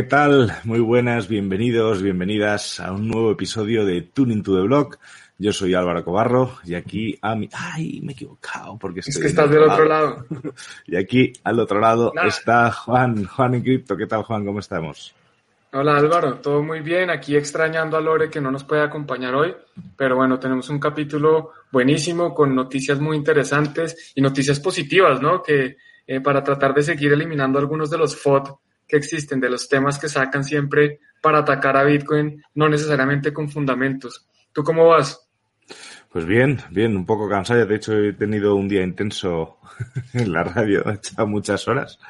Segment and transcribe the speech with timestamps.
[0.00, 0.50] ¿Qué tal?
[0.64, 4.96] Muy buenas, bienvenidos, bienvenidas a un nuevo episodio de Tuning to the Blog.
[5.36, 7.50] Yo soy Álvaro Cobarro y aquí a mi...
[7.52, 8.78] ¡Ay, me he equivocado!
[8.78, 10.24] Porque Es estoy que estás del otro lado.
[10.86, 12.28] Y aquí al otro lado Nada.
[12.28, 13.94] está Juan, Juan en Cripto.
[13.94, 14.46] ¿Qué tal, Juan?
[14.46, 15.14] ¿Cómo estamos?
[15.74, 17.10] Hola Álvaro, todo muy bien.
[17.10, 19.54] Aquí extrañando a Lore que no nos puede acompañar hoy,
[19.98, 25.42] pero bueno, tenemos un capítulo buenísimo con noticias muy interesantes y noticias positivas, ¿no?
[25.42, 28.48] Que eh, para tratar de seguir eliminando algunos de los FOD
[28.90, 33.48] que existen, de los temas que sacan siempre para atacar a Bitcoin, no necesariamente con
[33.48, 34.28] fundamentos.
[34.52, 35.29] ¿Tú cómo vas?
[36.10, 37.64] Pues bien, bien, un poco cansado.
[37.64, 39.58] De hecho, he tenido un día intenso
[40.12, 42.00] en la radio, he echado muchas horas.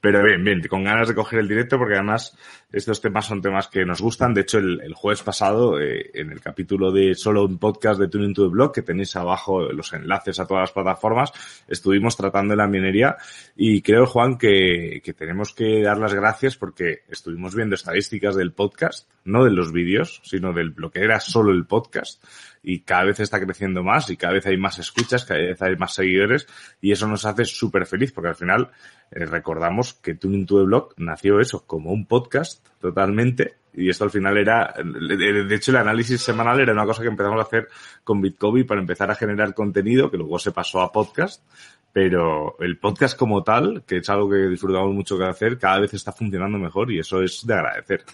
[0.00, 2.36] Pero bien, bien, con ganas de coger el directo porque además
[2.72, 4.34] estos temas son temas que nos gustan.
[4.34, 8.08] De hecho, el, el jueves pasado, eh, en el capítulo de solo un podcast de
[8.08, 11.32] Tuning to the Blog, que tenéis abajo los enlaces a todas las plataformas,
[11.68, 13.16] estuvimos tratando la minería
[13.56, 18.52] y creo, Juan, que, que tenemos que dar las gracias porque estuvimos viendo estadísticas del
[18.52, 22.22] podcast, no de los vídeos, sino del lo que era solo el podcast
[22.64, 25.76] y cada vez está creciendo más y cada vez hay más escuchas, cada vez hay
[25.76, 26.46] más seguidores
[26.80, 28.70] y eso nos hace súper feliz porque al final
[29.10, 34.10] eh, recordamos que Tuning to the nació eso como un podcast totalmente y esto al
[34.10, 37.68] final era, de hecho el análisis semanal era una cosa que empezamos a hacer
[38.02, 41.42] con Bitcoin para empezar a generar contenido que luego se pasó a podcast
[41.92, 45.94] pero el podcast como tal, que es algo que disfrutamos mucho de hacer, cada vez
[45.94, 48.04] está funcionando mejor y eso es de agradecer.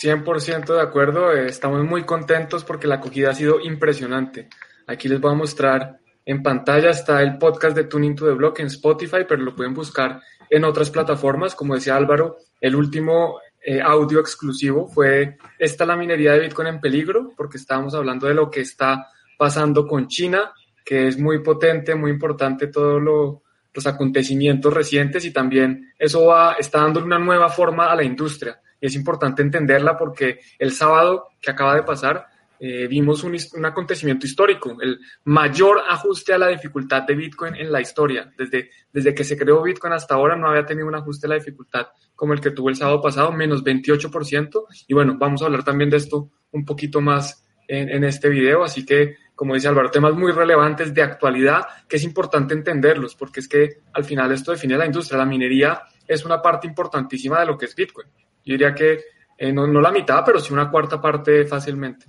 [0.00, 4.48] 100% de acuerdo, eh, estamos muy contentos porque la acogida ha sido impresionante.
[4.86, 8.60] Aquí les voy a mostrar en pantalla, está el podcast de Tuning to the Block
[8.60, 11.54] en Spotify, pero lo pueden buscar en otras plataformas.
[11.54, 16.80] Como decía Álvaro, el último eh, audio exclusivo fue ¿Está la minería de Bitcoin en
[16.80, 17.32] peligro?
[17.36, 19.06] Porque estábamos hablando de lo que está
[19.36, 20.52] pasando con China,
[20.84, 23.42] que es muy potente, muy importante todos lo,
[23.74, 28.60] los acontecimientos recientes y también eso va, está dándole una nueva forma a la industria.
[28.80, 32.26] Y es importante entenderla porque el sábado que acaba de pasar
[32.62, 37.80] eh, vimos un, acontecimiento histórico, el mayor ajuste a la dificultad de Bitcoin en la
[37.80, 38.30] historia.
[38.36, 41.34] Desde, desde que se creó Bitcoin hasta ahora no había tenido un ajuste a la
[41.36, 44.64] dificultad como el que tuvo el sábado pasado, menos 28%.
[44.88, 48.62] Y bueno, vamos a hablar también de esto un poquito más en, en este video.
[48.62, 53.40] Así que, como dice Álvaro, temas muy relevantes de actualidad que es importante entenderlos porque
[53.40, 55.16] es que al final esto define la industria.
[55.16, 58.08] La minería es una parte importantísima de lo que es Bitcoin.
[58.44, 59.00] Yo diría que
[59.38, 62.06] eh, no, la mitad, pero sí una cuarta parte fácilmente.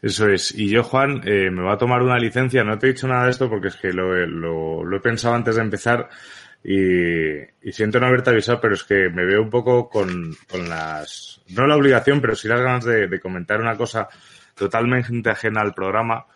[0.00, 0.52] Eso es.
[0.52, 2.64] Y yo, Juan, eh, me voy a tomar una licencia.
[2.64, 5.34] No te he dicho nada de esto porque es que lo, lo, lo he pensado
[5.34, 6.08] antes de empezar
[6.64, 11.40] y, siento no haberte avisado, pero es que me veo un poco con, con las,
[11.50, 14.08] no la obligación, pero sí las ganas de comentar una cosa
[14.54, 16.26] totalmente ajena al programa,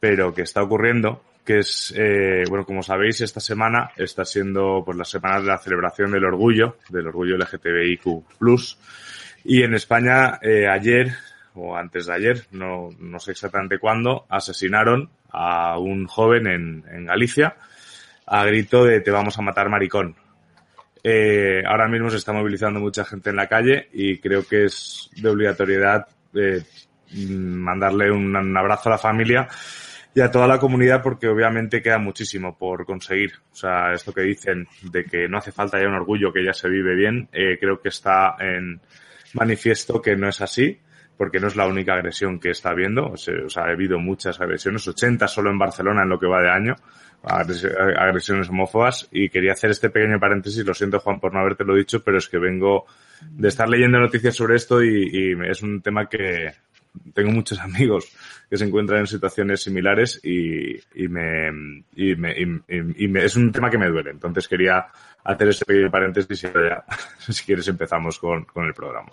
[0.00, 4.96] pero que está ocurriendo, que es, eh, bueno, como sabéis, esta semana está siendo pues
[4.96, 8.24] la semana de la celebración del orgullo, del orgullo LGTBIQ+.
[9.44, 11.12] Y en España, eh, ayer,
[11.54, 17.06] o antes de ayer, no, no sé exactamente cuándo, asesinaron a un joven en, en
[17.06, 17.56] Galicia
[18.26, 20.16] a grito de te vamos a matar maricón.
[21.02, 25.10] Eh, ahora mismo se está movilizando mucha gente en la calle y creo que es
[25.14, 26.62] de obligatoriedad eh,
[27.28, 29.46] mandarle un, un abrazo a la familia
[30.14, 33.32] y a toda la comunidad porque obviamente queda muchísimo por conseguir.
[33.52, 36.52] O sea, esto que dicen de que no hace falta ya un orgullo, que ya
[36.52, 38.80] se vive bien, eh, creo que está en
[39.34, 40.78] manifiesto que no es así
[41.16, 43.06] porque no es la única agresión que está habiendo.
[43.06, 46.50] O sea, ha habido muchas agresiones, 80 solo en Barcelona en lo que va de
[46.50, 46.74] año,
[47.22, 47.64] agres-
[47.96, 49.08] agresiones homófobas.
[49.12, 52.28] Y quería hacer este pequeño paréntesis, lo siento Juan por no habértelo dicho, pero es
[52.28, 52.86] que vengo
[53.30, 56.52] de estar leyendo noticias sobre esto y, y es un tema que
[57.12, 58.12] tengo muchos amigos
[58.54, 61.48] que se encuentran en situaciones similares y, y me,
[61.96, 64.10] y me, y- me- es un tema que me duele.
[64.12, 64.86] Entonces quería
[65.24, 66.84] hacer este pequeño paréntesis y ya,
[67.18, 69.08] si quieres empezamos con, con el programa.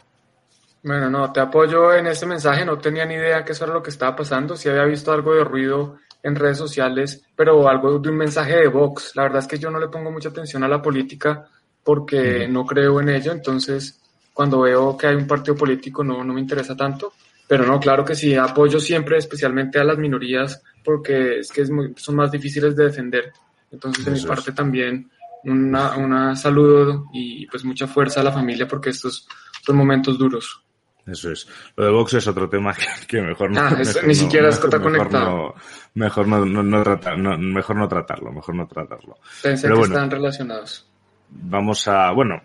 [0.83, 2.63] Bueno, no, te apoyo en ese mensaje.
[2.63, 4.55] No tenía ni idea que eso era lo que estaba pasando.
[4.55, 8.67] Sí había visto algo de ruido en redes sociales, pero algo de un mensaje de
[8.67, 9.15] Vox.
[9.15, 11.47] La verdad es que yo no le pongo mucha atención a la política
[11.83, 13.31] porque no creo en ello.
[13.31, 13.99] Entonces,
[14.35, 17.13] cuando veo que hay un partido político no, no me interesa tanto.
[17.51, 21.69] Pero no, claro que sí, apoyo siempre especialmente a las minorías porque es que es
[21.69, 23.33] muy, son más difíciles de defender.
[23.69, 25.11] Entonces, de mi parte también,
[25.43, 29.27] una, una saludo y pues mucha fuerza a la familia porque estos
[29.65, 30.63] son momentos duros.
[31.05, 31.45] Eso es.
[31.75, 32.73] Lo de Vox es otro tema
[33.05, 33.59] que, mejor no.
[33.59, 33.77] Ah,
[34.07, 35.53] ni siquiera está conectado.
[35.95, 39.17] mejor no, no, tratar, mejor no tratarlo, mejor no tratarlo.
[39.43, 40.89] Pensé que están relacionados.
[41.27, 42.43] Vamos a, bueno,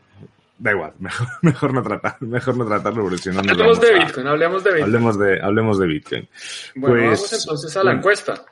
[0.58, 4.26] da igual, mejor, mejor no tratar, mejor no tratarlo porque si no Hablemos de Bitcoin,
[4.26, 4.84] hablemos de Bitcoin.
[4.84, 6.28] Hablemos de, hablemos de Bitcoin.
[6.76, 8.44] Bueno, vamos pues, entonces a la encuesta.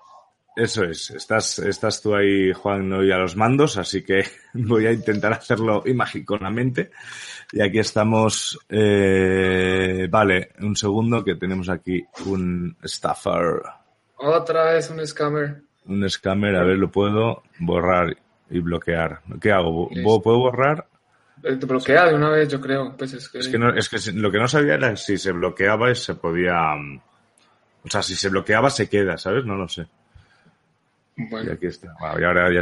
[0.57, 4.25] Eso es, estás, estás tú ahí, Juan, hoy a los mandos, así que
[4.55, 6.91] voy a intentar hacerlo imagiconamente.
[7.53, 13.63] Y aquí estamos, eh, vale, un segundo que tenemos aquí un staffer.
[14.17, 15.63] Otra vez un scammer.
[15.87, 18.17] Un scammer, a ver, lo puedo borrar
[18.49, 19.21] y bloquear.
[19.41, 19.89] ¿Qué hago?
[19.89, 20.87] ¿Puedo borrar?
[21.45, 22.97] Eh, te bloquea de una vez, yo creo.
[22.97, 23.39] Pues es que...
[23.39, 26.15] Es que, no, es que lo que no sabía era si se bloqueaba y se
[26.15, 26.75] podía...
[26.75, 27.01] Mm,
[27.85, 29.45] o sea, si se bloqueaba se queda, ¿sabes?
[29.45, 29.87] No lo sé.
[31.17, 31.95] Bueno, aquí está.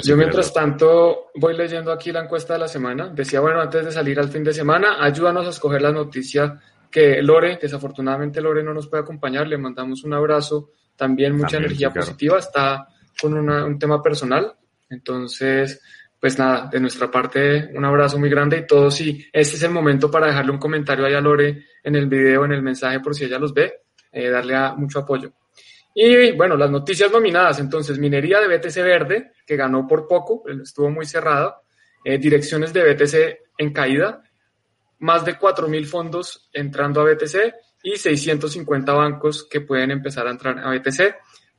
[0.03, 3.09] Yo mientras tanto voy leyendo aquí la encuesta de la semana.
[3.09, 7.23] Decía, bueno, antes de salir al fin de semana, ayúdanos a escoger la noticia que
[7.23, 12.39] Lore, desafortunadamente Lore no nos puede acompañar, le mandamos un abrazo, también mucha energía positiva,
[12.39, 12.87] está
[13.19, 14.53] con un tema personal.
[14.91, 15.81] Entonces,
[16.23, 19.73] pues nada, de nuestra parte un abrazo muy grande y todos, sí, este es el
[19.73, 23.13] momento para dejarle un comentario ahí a Lore en el video, en el mensaje por
[23.13, 23.81] si ella los ve,
[24.13, 25.33] eh, darle mucho apoyo.
[25.93, 30.91] Y bueno, las noticias nominadas, entonces, minería de BTC Verde, que ganó por poco, estuvo
[30.91, 31.65] muy cerrado,
[32.05, 34.23] eh, direcciones de BTC en caída,
[35.01, 37.53] más de 4.000 fondos entrando a BTC
[37.83, 41.17] y 650 bancos que pueden empezar a entrar a BTC.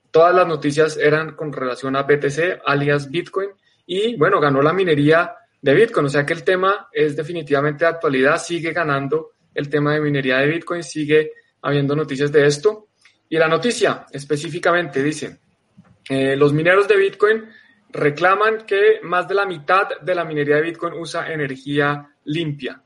[0.10, 3.50] Todas las noticias eran con relación a BTC, alias Bitcoin,
[3.86, 7.92] y bueno, ganó la minería de Bitcoin, o sea que el tema es definitivamente de
[7.92, 11.32] actualidad, sigue ganando el tema de minería de Bitcoin, sigue
[11.62, 12.88] habiendo noticias de esto.
[13.30, 15.40] Y la noticia específicamente dice,
[16.10, 17.46] eh, los mineros de Bitcoin
[17.90, 22.82] reclaman que más de la mitad de la minería de Bitcoin usa energía limpia.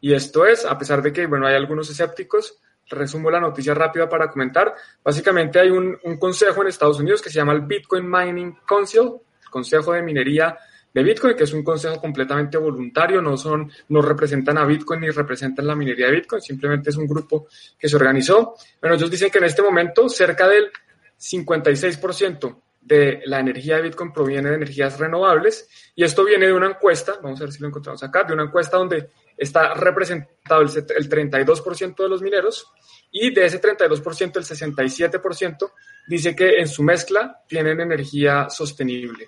[0.00, 2.60] Y esto es, a pesar de que, bueno, hay algunos escépticos,
[2.90, 4.74] resumo la noticia rápida para comentar.
[5.02, 9.20] Básicamente hay un, un consejo en Estados Unidos que se llama el Bitcoin Mining Council,
[9.50, 10.56] Consejo de Minería
[10.92, 15.10] de Bitcoin, que es un consejo completamente voluntario, no son, no representan a Bitcoin ni
[15.10, 17.46] representan la minería de Bitcoin, simplemente es un grupo
[17.78, 18.54] que se organizó.
[18.80, 20.70] Bueno, ellos dicen que en este momento cerca del
[21.18, 26.68] 56% de la energía de Bitcoin proviene de energías renovables y esto viene de una
[26.68, 30.68] encuesta, vamos a ver si lo encontramos acá, de una encuesta donde está representado el,
[30.96, 32.72] el 32% de los mineros
[33.10, 35.72] y de ese 32% el 67%
[36.08, 39.26] dice que en su mezcla tienen energía sostenible.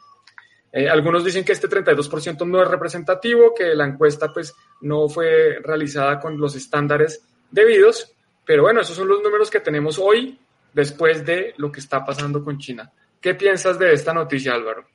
[0.73, 5.59] Eh, algunos dicen que este 32% no es representativo, que la encuesta pues no fue
[5.62, 10.38] realizada con los estándares debidos, pero bueno, esos son los números que tenemos hoy
[10.73, 12.91] después de lo que está pasando con China.
[13.21, 14.87] ¿Qué piensas de esta noticia, Álvaro?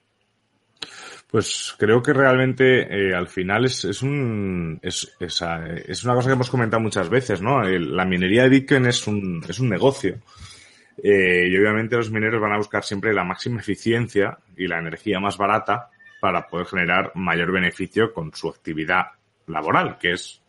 [1.30, 5.44] Pues creo que realmente eh, al final es, es un es, es,
[5.88, 7.62] es, una cosa que hemos comentado muchas veces, ¿no?
[7.64, 10.20] la minería de Bitcoin es un, es un negocio.
[11.02, 15.20] Eh, y obviamente los mineros van a buscar siempre la máxima eficiencia y la energía
[15.20, 15.90] más barata
[16.22, 19.08] para poder generar mayor beneficio con su actividad
[19.48, 20.42] laboral, que es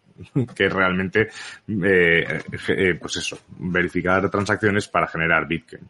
[0.54, 1.28] que es realmente
[1.68, 5.82] eh, eh, pues eso, verificar transacciones para generar Bitcoin.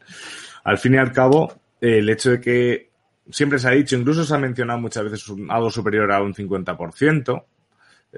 [0.65, 2.91] Al fin y al cabo, el hecho de que
[3.31, 7.45] siempre se ha dicho, incluso se ha mencionado muchas veces algo superior a un 50%,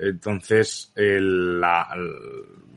[0.02, 1.88] entonces el, la,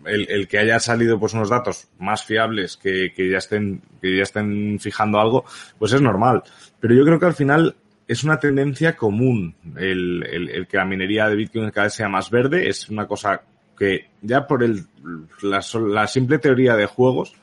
[0.06, 4.18] el, el, que haya salido pues unos datos más fiables que, que ya estén que
[4.18, 5.46] ya estén fijando algo
[5.78, 6.44] pues es normal.
[6.80, 7.76] Pero yo creo que al final
[8.08, 9.56] es una tendencia común.
[9.78, 13.08] El, el, el que la minería de Bitcoin cada vez sea más verde es una
[13.08, 13.42] cosa
[13.78, 14.86] que ya por el
[15.42, 17.34] la, la simple teoría de juegos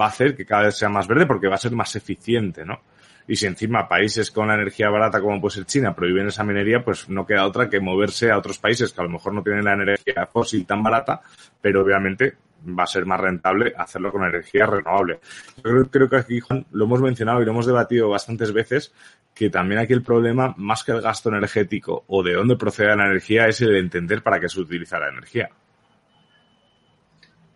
[0.00, 2.64] va a hacer que cada vez sea más verde porque va a ser más eficiente
[2.64, 2.80] no
[3.26, 6.84] y si encima países con la energía barata como puede ser China prohíben esa minería,
[6.84, 9.64] pues no queda otra que moverse a otros países que a lo mejor no tienen
[9.64, 11.20] la energía fósil tan barata,
[11.60, 12.36] pero obviamente
[12.68, 15.20] va a ser más rentable hacerlo con energía renovable.
[15.56, 18.92] Yo creo, creo, que aquí, Juan, lo hemos mencionado y lo hemos debatido bastantes veces,
[19.34, 23.06] que también aquí el problema, más que el gasto energético o de dónde procede la
[23.06, 25.50] energía, es el entender para qué se utiliza la energía.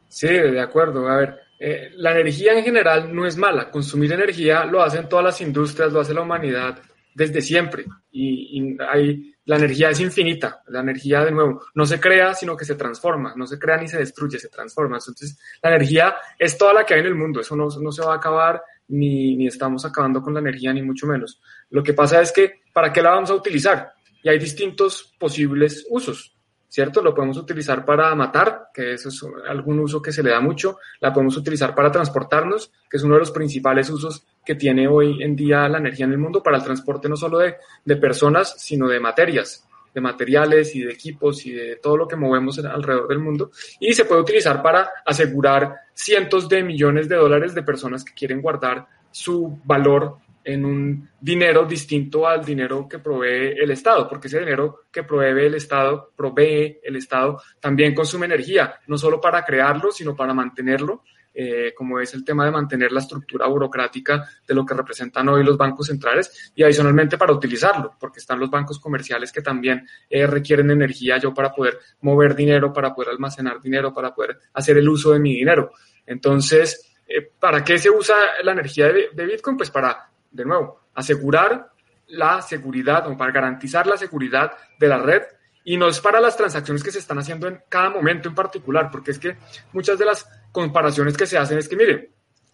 [0.08, 1.08] Sí, de acuerdo.
[1.08, 3.70] A ver, eh, la energía en general no es mala.
[3.70, 6.78] Consumir energía lo hacen todas las industrias, lo hace la humanidad
[7.14, 7.84] desde siempre.
[8.12, 8.76] Y,
[9.46, 10.62] la energía es infinita.
[10.66, 13.32] La energía, de nuevo, no se crea, sino que se transforma.
[13.36, 14.96] No se crea ni se destruye, se transforma.
[14.96, 17.40] Entonces, la energía es toda la que hay en el mundo.
[17.40, 20.82] Eso no, no se va a acabar, ni, ni estamos acabando con la energía, ni
[20.82, 21.40] mucho menos.
[21.70, 23.92] Lo que pasa es que, ¿para qué la vamos a utilizar?
[24.20, 26.35] Y hay distintos posibles usos.
[26.68, 27.02] ¿Cierto?
[27.02, 30.78] Lo podemos utilizar para matar, que eso es algún uso que se le da mucho.
[31.00, 35.22] La podemos utilizar para transportarnos, que es uno de los principales usos que tiene hoy
[35.22, 38.54] en día la energía en el mundo para el transporte no solo de, de personas,
[38.58, 43.08] sino de materias de materiales y de equipos y de todo lo que movemos alrededor
[43.08, 43.50] del mundo.
[43.80, 48.42] Y se puede utilizar para asegurar cientos de millones de dólares de personas que quieren
[48.42, 54.38] guardar su valor en un dinero distinto al dinero que provee el Estado, porque ese
[54.38, 59.90] dinero que provee el Estado, provee el Estado, también consume energía, no solo para crearlo,
[59.90, 61.02] sino para mantenerlo
[61.34, 65.44] eh, como es el tema de mantener la estructura burocrática de lo que representan hoy
[65.44, 70.26] los bancos centrales y adicionalmente para utilizarlo, porque están los bancos comerciales que también eh,
[70.26, 74.88] requieren energía yo para poder mover dinero, para poder almacenar dinero, para poder hacer el
[74.88, 75.72] uso de mi dinero.
[76.06, 79.58] Entonces, eh, ¿para qué se usa la energía de, de Bitcoin?
[79.58, 81.72] Pues para, de nuevo, asegurar
[82.08, 85.22] la seguridad o para garantizar la seguridad de la red
[85.64, 88.88] y no es para las transacciones que se están haciendo en cada momento en particular,
[88.90, 89.36] porque es que
[89.72, 92.12] muchas de las comparaciones que se hacen es que, mire,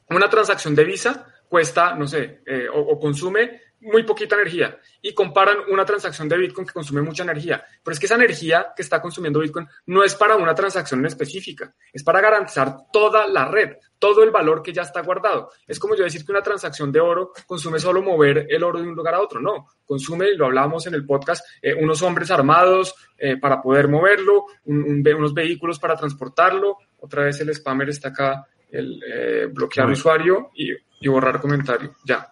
[0.09, 5.59] una transacción de Visa cuesta, no sé, eh, o, consume muy poquita energía y comparan
[5.71, 7.65] una transacción de Bitcoin que consume mucha energía.
[7.83, 11.07] Pero es que esa energía que está consumiendo Bitcoin no es para una transacción en
[11.07, 15.51] específica, es para garantizar toda la red, todo el valor que ya está guardado.
[15.67, 18.89] Es como yo decir que una transacción de oro consume solo mover el oro de
[18.89, 19.41] un lugar a otro.
[19.41, 24.47] No, consume, lo hablábamos en el podcast, eh, unos hombres armados eh, para poder moverlo,
[24.65, 26.79] unos vehículos para transportarlo.
[27.01, 30.71] Otra vez el spammer está acá, el eh, bloquear usuario y,
[31.01, 31.95] y borrar comentario.
[32.05, 32.32] Ya.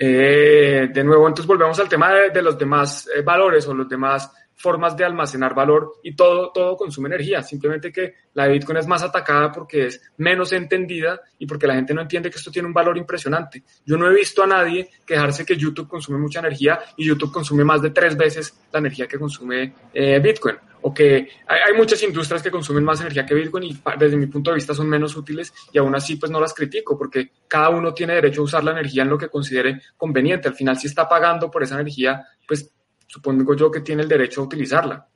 [0.00, 4.32] Eh, de nuevo, entonces volvemos al tema de, los demás eh, valores o los demás
[4.58, 7.42] formas de almacenar valor y todo, todo consume energía.
[7.42, 11.74] Simplemente que la de Bitcoin es más atacada porque es menos entendida y porque la
[11.74, 13.62] gente no entiende que esto tiene un valor impresionante.
[13.86, 17.64] Yo no he visto a nadie quejarse que YouTube consume mucha energía y YouTube consume
[17.64, 22.42] más de tres veces la energía que consume eh, Bitcoin o que hay, muchas industrias
[22.42, 25.52] que consumen más energía que Bitcoin y desde mi punto de vista son menos útiles
[25.72, 28.72] y aún así pues no las critico porque cada uno tiene derecho a usar la
[28.72, 30.48] energía en lo que considere conveniente.
[30.48, 32.70] Al final si está pagando por esa energía, pues
[33.08, 35.08] supongo yo que tiene el derecho a utilizarla.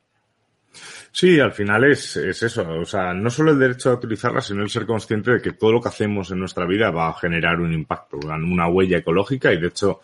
[1.12, 2.66] Sí, al final es, es, eso.
[2.80, 5.72] O sea, no solo el derecho a utilizarla, sino el ser consciente de que todo
[5.72, 9.60] lo que hacemos en nuestra vida va a generar un impacto, una huella ecológica y
[9.60, 10.00] de hecho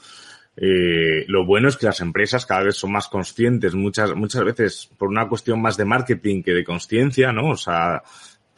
[0.54, 4.90] eh, lo bueno es que las empresas cada vez son más conscientes, muchas, muchas veces
[4.99, 7.50] por una cuestión más de marketing que de conciencia, ¿no?
[7.50, 8.02] O sea,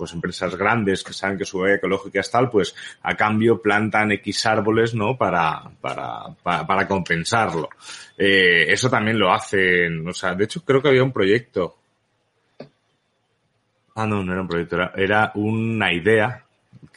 [0.00, 4.12] pues empresas grandes que saben que su huella ecológica es tal, pues a cambio plantan
[4.12, 5.18] X árboles, ¿no?
[5.18, 7.68] Para, para, para, compensarlo.
[8.16, 11.76] Eh, eso también lo hacen, o sea, de hecho creo que había un proyecto.
[13.94, 16.46] Ah, no, no era un proyecto, era, era una idea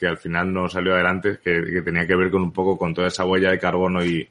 [0.04, 2.94] que al final no salió adelante, que, que, tenía que ver con un poco con
[2.94, 4.28] toda esa huella de carbono y,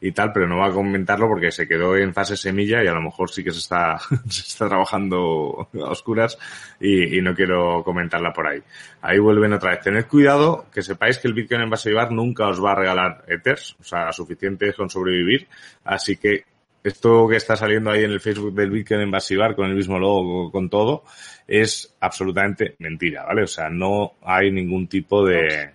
[0.00, 2.92] y tal, pero no va a comentarlo porque se quedó en fase semilla y a
[2.92, 6.36] lo mejor sí que se está, se está trabajando a oscuras
[6.80, 8.60] y, y, no quiero comentarla por ahí.
[9.00, 9.80] Ahí vuelven otra vez.
[9.82, 13.24] Tened cuidado, que sepáis que el Bitcoin en base a nunca os va a regalar
[13.28, 15.46] Ethers, o sea, suficiente con sobrevivir,
[15.84, 16.46] así que
[16.82, 20.50] esto que está saliendo ahí en el Facebook del Bitcoin en con el mismo logo,
[20.50, 21.04] con todo,
[21.46, 23.42] es absolutamente mentira, ¿vale?
[23.42, 25.70] O sea, no hay ningún tipo de...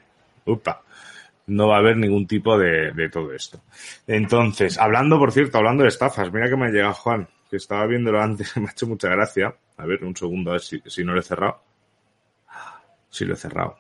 [0.46, 0.82] Upa
[1.48, 3.62] no va a haber ningún tipo de, de todo esto.
[4.06, 7.86] Entonces, hablando, por cierto, hablando de estafas, mira que me ha llegado Juan, que estaba
[7.88, 9.56] viéndolo antes, me ha hecho mucha gracia.
[9.78, 11.62] A ver, un segundo, a ver si, si no lo he cerrado.
[13.10, 13.78] Si lo he cerrado.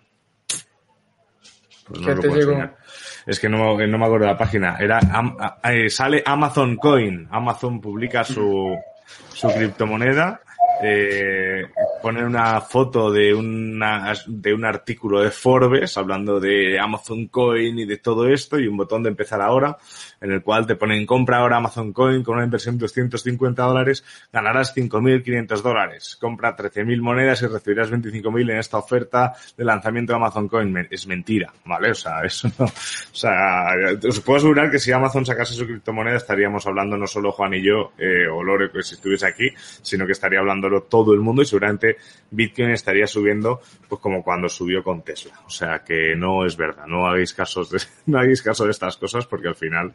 [1.88, 2.77] Pues no lo puedo enseñar.
[3.25, 4.77] Es que no, no me acuerdo de la página.
[4.79, 5.00] Era,
[5.63, 7.27] eh, sale Amazon Coin.
[7.32, 8.75] Amazon publica su,
[9.34, 10.41] su criptomoneda
[10.82, 11.66] eh,
[12.04, 17.98] una foto de, una, de un artículo de Forbes hablando de Amazon Coin y de
[17.98, 19.78] todo esto y un botón de empezar ahora
[20.22, 24.04] en el cual te ponen compra ahora Amazon Coin con una inversión de 250 dólares,
[24.32, 26.18] ganarás 5.500 dólares.
[26.20, 30.88] Compra 13.000 monedas y recibirás 25.000 en esta oferta de lanzamiento de Amazon Coin.
[30.90, 31.92] Es mentira, ¿vale?
[31.92, 32.70] O sea, eso no, o
[33.12, 33.68] sea,
[34.08, 37.64] os puedo asegurar que si Amazon sacase su criptomoneda estaríamos hablando no solo Juan y
[37.64, 39.50] yo, eh, o Lore, que si estuviese aquí,
[39.82, 40.40] sino que estaría
[40.90, 41.98] todo el mundo y seguramente
[42.32, 45.40] Bitcoin estaría subiendo, pues como cuando subió con Tesla.
[45.46, 48.98] O sea, que no es verdad, no hagáis casos de, no hagáis caso de estas
[48.98, 49.94] cosas porque al final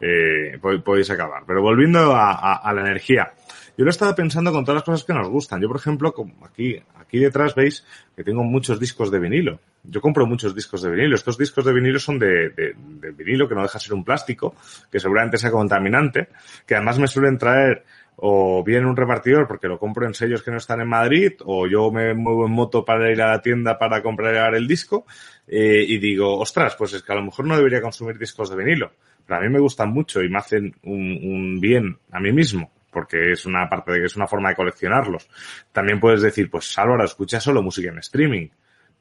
[0.00, 1.42] eh, podéis acabar.
[1.46, 3.32] Pero volviendo a, la energía.
[3.76, 5.60] Yo lo estaba pensando con todas las cosas que nos gustan.
[5.60, 9.58] Yo, por ejemplo, como aquí, aquí detrás veis que tengo muchos discos de vinilo.
[9.82, 11.14] Yo compro muchos discos de vinilo.
[11.14, 12.74] Estos discos de vinilo son de
[13.16, 14.54] vinilo, que no deja ser un plástico,
[14.90, 16.28] que seguramente sea contaminante,
[16.66, 17.84] que además me suelen traer
[18.22, 21.66] o bien un repartidor porque lo compro en sellos que no están en Madrid, o
[21.66, 25.06] yo me muevo en moto para ir a la tienda para comprar el disco,
[25.46, 28.56] eh, y digo, ostras, pues es que a lo mejor no debería consumir discos de
[28.56, 28.92] vinilo,
[29.26, 32.70] pero a mí me gustan mucho y me hacen un, un bien a mí mismo
[32.90, 35.28] porque es una parte de que es una forma de coleccionarlos.
[35.72, 38.48] También puedes decir, pues Álvaro, escucha solo música en streaming.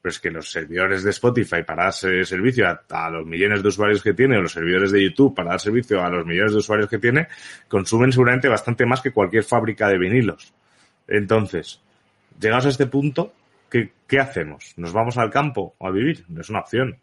[0.01, 4.01] Pero es que los servidores de Spotify para dar servicio a, los millones de usuarios
[4.01, 6.89] que tiene, o los servidores de YouTube para dar servicio a los millones de usuarios
[6.89, 7.27] que tiene,
[7.68, 10.53] consumen seguramente bastante más que cualquier fábrica de vinilos.
[11.08, 11.82] Entonces,
[12.39, 13.34] llegados a este punto,
[13.70, 14.74] ¿qué, qué hacemos?
[14.77, 16.25] ¿Nos vamos al campo a vivir?
[16.39, 16.98] Es una opción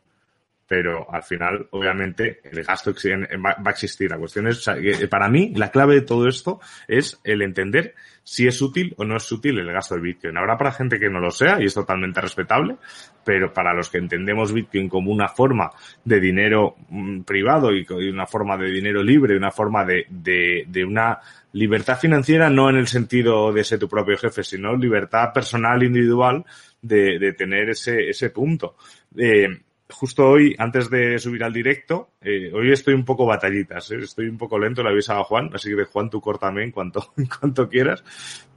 [0.66, 4.10] pero al final, obviamente, el gasto va a existir.
[4.10, 4.68] La cuestión es,
[5.08, 7.94] para mí, la clave de todo esto es el entender
[8.24, 10.36] si es útil o no es útil el gasto de Bitcoin.
[10.36, 12.76] Habrá para gente que no lo sea y es totalmente respetable,
[13.24, 15.70] pero para los que entendemos Bitcoin como una forma
[16.04, 20.84] de dinero mm, privado y una forma de dinero libre, una forma de, de, de
[20.84, 21.20] una
[21.52, 26.44] libertad financiera, no en el sentido de ser tu propio jefe, sino libertad personal, individual,
[26.82, 28.76] de, de tener ese, ese punto.
[29.16, 29.46] Eh,
[29.88, 33.98] justo hoy, antes de subir al directo, eh, hoy estoy un poco batallitas, ¿eh?
[34.02, 37.12] estoy un poco lento, le avisaba a Juan, así que Juan tú córtame en cuanto,
[37.16, 38.04] en cuanto quieras.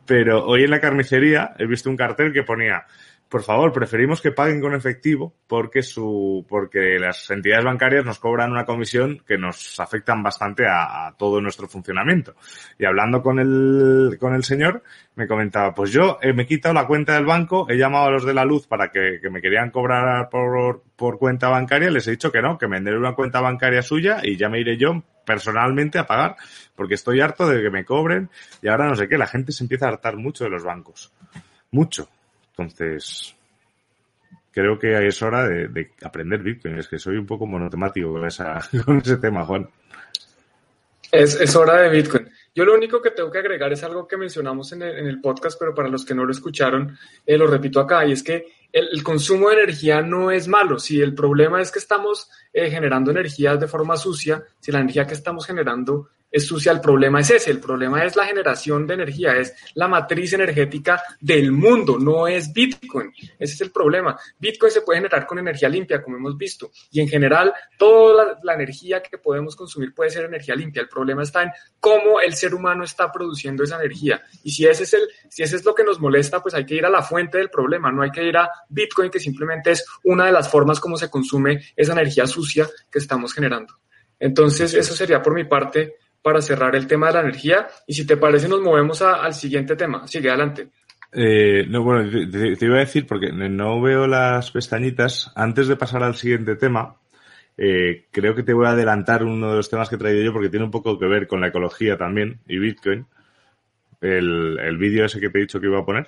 [0.05, 2.85] Pero hoy en la carnicería he visto un cartel que ponía
[3.29, 8.51] por favor, preferimos que paguen con efectivo porque su, porque las entidades bancarias nos cobran
[8.51, 12.35] una comisión que nos afectan bastante a, todo nuestro funcionamiento.
[12.79, 14.81] Y hablando con el, con el señor,
[15.13, 18.11] me comentaba, pues yo eh, me he quitado la cuenta del banco, he llamado a
[18.11, 22.11] los de la luz para que, me querían cobrar por, por cuenta bancaria, les he
[22.11, 25.03] dicho que no, que me venderé una cuenta bancaria suya y ya me iré yo
[25.23, 26.35] personalmente a pagar,
[26.75, 28.31] porque estoy harto de que me cobren
[28.63, 31.13] y ahora no sé qué, la gente se empieza a hartar mucho de los bancos.
[31.69, 32.09] Mucho.
[32.61, 33.35] Entonces,
[34.51, 36.77] creo que es hora de, aprender Bitcoin.
[36.77, 39.69] Es que soy un poco monotemático con, esa, con ese tema, Juan.
[41.11, 42.29] Es, es, hora de Bitcoin.
[42.53, 45.73] Yo lo único que tengo que agregar es algo que mencionamos en el, podcast, pero
[45.73, 49.49] para los que no lo escucharon, eh, lo repito acá, y es que el, consumo
[49.49, 50.77] de energía no es malo.
[50.77, 55.07] Si el problema es que estamos eh, generando energía de forma sucia, si la energía
[55.07, 58.93] que estamos generando es sucia, el problema es ese, el problema es la generación de
[58.93, 63.11] energía, es la matriz energética del mundo, no es Bitcoin.
[63.39, 64.17] Ese es el problema.
[64.37, 68.53] Bitcoin se puede generar con energía limpia, como hemos visto, y en general toda la,
[68.53, 70.81] energía que podemos consumir puede ser energía limpia.
[70.81, 74.21] El problema está en cómo el ser humano está produciendo esa energía.
[74.43, 76.75] Y si ese es el, si ese es lo que nos molesta, pues hay que
[76.75, 79.85] ir a la fuente del problema, no hay que ir a Bitcoin, que simplemente es
[80.03, 83.75] una de las formas como se consume esa energía sucia que estamos generando.
[84.19, 87.67] Entonces, eso sería por mi parte para cerrar el tema de la energía.
[87.87, 90.07] Y si te parece, nos movemos al siguiente tema.
[90.07, 90.69] Sigue adelante.
[91.11, 96.03] Eh, no, bueno, te, iba a decir, porque no veo las pestañitas, antes de pasar
[96.03, 96.97] al siguiente tema,
[97.57, 100.33] eh, creo que te voy a adelantar uno de los temas que he traído yo,
[100.33, 103.05] porque tiene un poco que ver con la ecología también y Bitcoin.
[104.01, 106.07] El, el vídeo ese que te he dicho que iba a poner.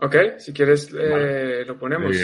[0.00, 2.16] Ok, si quieres eh, lo ponemos.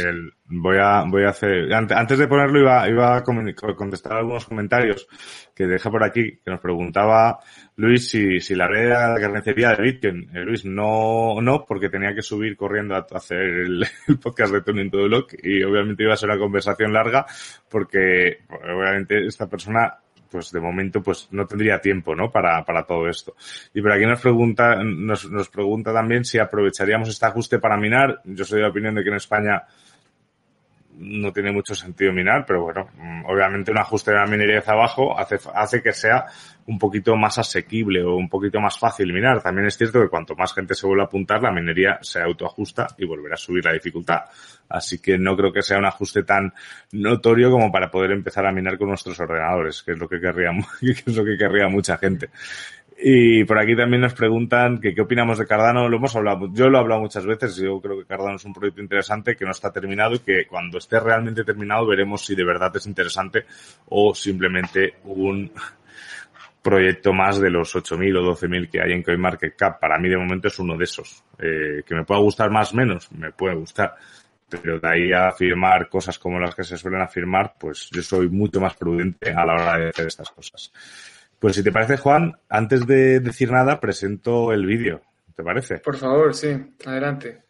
[0.45, 5.09] voy a voy a hacer antes de ponerlo iba iba a contestar algunos comentarios
[5.53, 7.41] que dejé por aquí que nos preguntaba
[7.75, 10.31] Luis si, si la red era la carnicería de Bitcoin.
[10.37, 13.85] Eh, Luis no no porque tenía que subir corriendo a, hacer el,
[14.23, 17.27] podcast de Tuning to the Block y obviamente iba a ser una conversación larga
[17.69, 19.99] porque obviamente esta persona
[20.35, 22.29] pues de momento pues no tendría tiempo, ¿no?
[22.29, 23.37] Para, para todo esto.
[23.73, 28.21] Y por aquí nos pregunta, nos, nos pregunta también si aprovecharíamos este ajuste para minar.
[28.25, 29.63] Yo soy de la opinión de que en España
[30.97, 34.75] no tiene mucho sentido minar, pero bueno, mm, obviamente un ajuste de la minería hacia
[34.75, 36.27] abajo hace, hace que sea
[36.67, 39.43] un poquito más asequible o un poquito más fácil minar.
[39.43, 42.89] También es cierto que cuanto más gente se vuelva a apuntar, la minería se autoajusta
[42.99, 44.21] y volverá a subir la dificultad.
[44.69, 46.53] Así que no creo que sea un ajuste tan
[46.93, 50.51] notorio como para poder empezar a minar con nuestros ordenadores, que es lo que querría,
[50.81, 52.31] que es lo que querría mucha gente.
[52.97, 55.89] Y por aquí también nos preguntan que qué opinamos de Cardano.
[55.89, 57.57] Lo hemos hablado, yo lo he hablado muchas veces.
[57.57, 60.79] Yo creo que Cardano es un proyecto interesante que no está terminado y que cuando
[60.79, 63.47] esté realmente terminado veremos si de verdad es interesante
[63.89, 65.51] o simplemente un
[66.63, 69.79] proyecto más de los 8.000 o 12.000 que hay en CoinMarketCap.
[69.79, 71.23] Para mí de momento es uno de esos.
[71.39, 73.95] Eh, que me pueda gustar más o menos, me puede gustar.
[74.49, 78.29] Pero de ahí a afirmar cosas como las que se suelen afirmar, pues yo soy
[78.29, 80.73] mucho más prudente a la hora de hacer estas cosas.
[81.45, 85.03] Pues si te parece, Juan, antes de decir nada, presento el vídeo.
[85.37, 85.77] ¿Te parece?
[85.77, 86.57] Por favor, sí.
[86.87, 87.43] Adelante.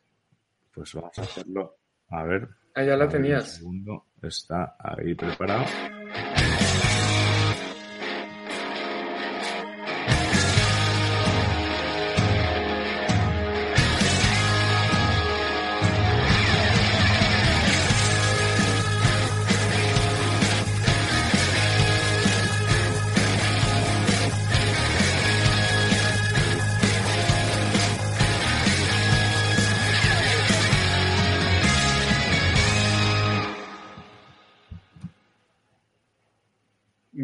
[0.74, 1.76] Pues vamos a hacerlo.
[2.09, 2.48] A ver.
[2.74, 3.44] Ahí ya la tenías.
[3.44, 4.07] Un segundo.
[4.20, 5.64] Está ahí preparado.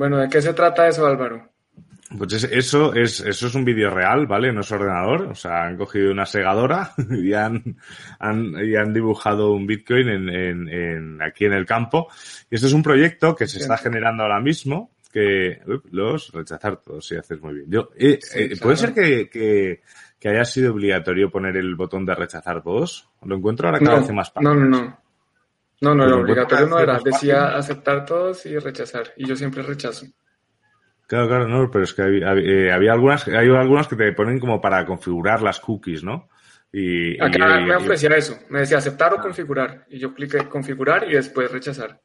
[0.00, 1.46] Bueno, ¿de qué se trata eso, Álvaro?
[2.16, 4.50] Pues eso es, eso es un vídeo real, ¿vale?
[4.50, 5.24] No es ordenador.
[5.30, 7.76] O sea, han cogido una segadora y han,
[8.18, 12.08] han, y han dibujado un Bitcoin en, en, en, aquí en el campo.
[12.50, 15.60] Y esto es un proyecto que se está generando ahora mismo, que
[15.90, 17.66] los rechazar todos, si haces muy bien.
[17.70, 18.62] Yo, eh, Sí, eh, claro.
[18.62, 19.82] ¿Puede ser que, que,
[20.18, 23.06] que haya sido obligatorio poner el botón de rechazar todos?
[23.22, 24.99] Lo encuentro ahora cada No, vez más no, no, no.
[25.80, 26.98] No, no, encuentro obligatorio no era.
[27.02, 29.12] Decía aceptar todos y rechazar.
[29.16, 30.06] Y yo siempre rechazo.
[31.06, 34.38] Claro, claro, no, pero es que había, eh, había algunas, hay algunas que te ponen
[34.38, 36.28] como para configurar las cookies, ¿no?
[36.72, 38.38] Y, Acá y- me ofrecía eso.
[38.48, 39.86] Me decía aceptar o configurar.
[39.88, 42.00] Y yo cliqué configurar y después rechazar.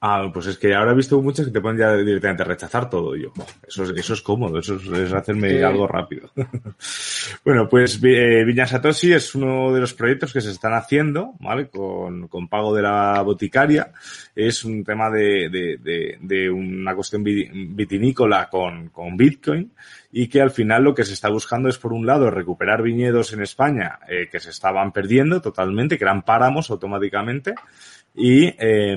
[0.00, 3.16] Ah, pues es que ahora he visto muchas que te ponen ya directamente rechazar todo.
[3.16, 5.62] Y yo, "Jo, eso es, eso es cómodo, eso es, es hacerme Sí.
[5.62, 6.30] algo rápido.
[7.44, 11.66] bueno, pues eh, Viña Satoshi es uno de los proyectos que se están haciendo, ¿vale?
[11.68, 13.90] Con, con pago de la boticaria.
[14.36, 19.72] Es un tema de, de, de, de una cuestión vi- vitinícola con, con Bitcoin
[20.12, 23.32] y que al final lo que se está buscando es, por un lado, recuperar viñedos
[23.32, 27.54] en España eh, que se estaban perdiendo totalmente, que eran páramos automáticamente
[28.18, 28.96] y, eh,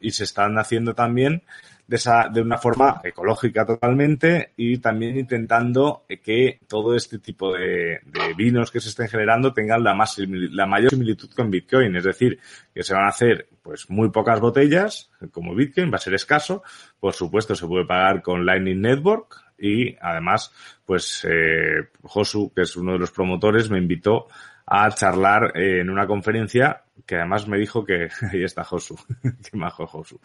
[0.00, 1.42] y se están haciendo también
[1.90, 8.00] de, esa, de una forma ecológica totalmente y también intentando que todo este tipo de,
[8.04, 11.96] de vinos que se estén generando tengan la, más, la mayor similitud con Bitcoin.
[11.96, 12.38] Es decir,
[12.72, 16.62] que se van a hacer pues muy pocas botellas, como Bitcoin, va a ser escaso.
[17.00, 20.52] Por supuesto, se puede pagar con Lightning Network y además,
[20.86, 24.28] pues eh, Josu, que es uno de los promotores, me invitó
[24.72, 28.96] a charlar eh, en una conferencia que además me dijo que ahí está Josu,
[29.50, 30.20] que majo Josu.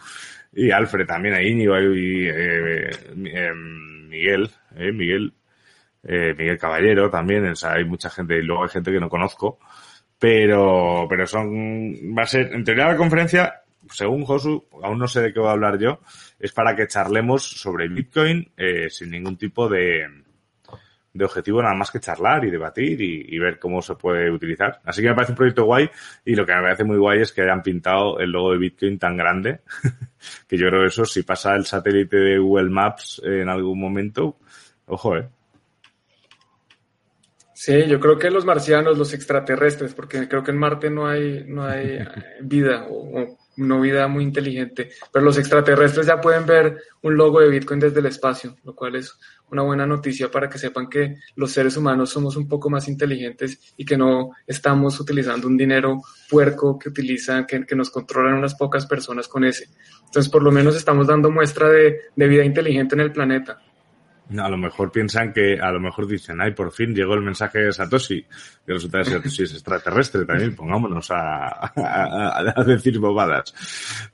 [0.54, 5.34] Y Alfred también, ahí Íñigo y eh, eh, Miguel, eh, Miguel,
[6.04, 9.10] eh, Miguel Caballero también, o sea, hay mucha gente y luego hay gente que no
[9.10, 9.58] conozco,
[10.20, 15.22] pero, pero son, va a ser, en teoría la conferencia, según Josu, aún no sé
[15.22, 16.02] de qué voy a hablar yo,
[16.40, 20.06] es para que charlemos sobre Bitcoin eh, sin ningún tipo de,
[21.16, 24.82] de objetivo nada más que charlar y debatir y, ver cómo se puede utilizar.
[24.84, 25.90] Así que me parece un proyecto guay
[26.26, 29.00] y lo que me parece muy guay es que hayan pintado el logo de Bitcoin
[29.00, 29.62] tan grande
[30.48, 34.38] que yo creo que eso si pasa el satélite de Google Maps en algún momento,
[34.88, 35.30] ojo, eh.
[37.54, 41.46] Sí, yo creo que los marcianos, los extraterrestres, porque creo que en Marte no hay,
[41.48, 42.00] no hay
[42.42, 47.50] vida o no vida muy inteligente, pero los extraterrestres ya pueden ver un logo de
[47.50, 49.18] Bitcoin desde el espacio, lo cual es
[49.52, 53.74] una buena noticia para que sepan que los seres humanos somos un poco más inteligentes
[53.78, 58.56] y que no estamos utilizando un dinero puerco que utilizan, que, que nos controlan unas
[58.56, 59.70] pocas personas con ese.
[60.06, 63.60] Entonces, por lo menos estamos dando muestra de, de vida inteligente en el planeta.
[64.40, 67.60] A lo mejor piensan que, a lo mejor dicen, ay, por fin llegó el mensaje
[67.60, 68.26] de Satoshi.
[68.68, 73.54] Y resulta que Satoshi es extraterrestre también, pongámonos a, a, a, decir bobadas.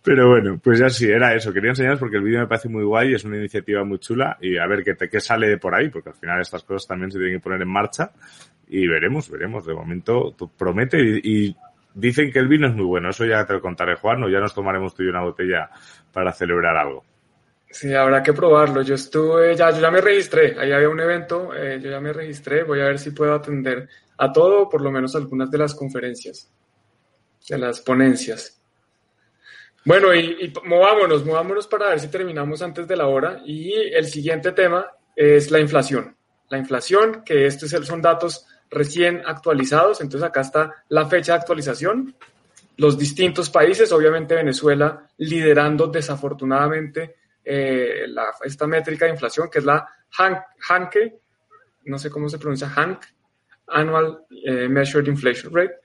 [0.03, 1.53] Pero bueno, pues ya sí, era eso.
[1.53, 4.57] Quería enseñaros porque el vídeo me parece muy guay, es una iniciativa muy chula y
[4.57, 7.17] a ver qué, te, qué sale por ahí, porque al final estas cosas también se
[7.17, 8.11] tienen que poner en marcha
[8.67, 9.65] y veremos, veremos.
[9.65, 11.55] De momento promete y, y
[11.93, 13.09] dicen que el vino es muy bueno.
[13.09, 15.69] Eso ya te lo contaré, Juan, o ya nos tomaremos tú y una botella
[16.11, 17.05] para celebrar algo.
[17.71, 18.81] Sí, habrá que probarlo.
[18.81, 22.11] Yo estuve, ya, yo ya me registré, ahí había un evento, eh, yo ya me
[22.11, 25.73] registré, voy a ver si puedo atender a todo, por lo menos algunas de las
[25.73, 26.51] conferencias,
[27.47, 28.61] de las ponencias.
[29.85, 33.41] Bueno, y, y movámonos, movámonos para ver si terminamos antes de la hora.
[33.45, 36.15] Y el siguiente tema es la inflación.
[36.49, 42.15] La inflación, que estos son datos recién actualizados, entonces acá está la fecha de actualización.
[42.77, 47.20] Los distintos países, obviamente Venezuela liderando desafortunadamente
[47.53, 49.85] eh, la, esta métrica de inflación, que es la
[50.17, 51.19] HANCE,
[51.83, 53.03] no sé cómo se pronuncia, HANC,
[53.67, 55.79] Annual eh, Measured Inflation Rate.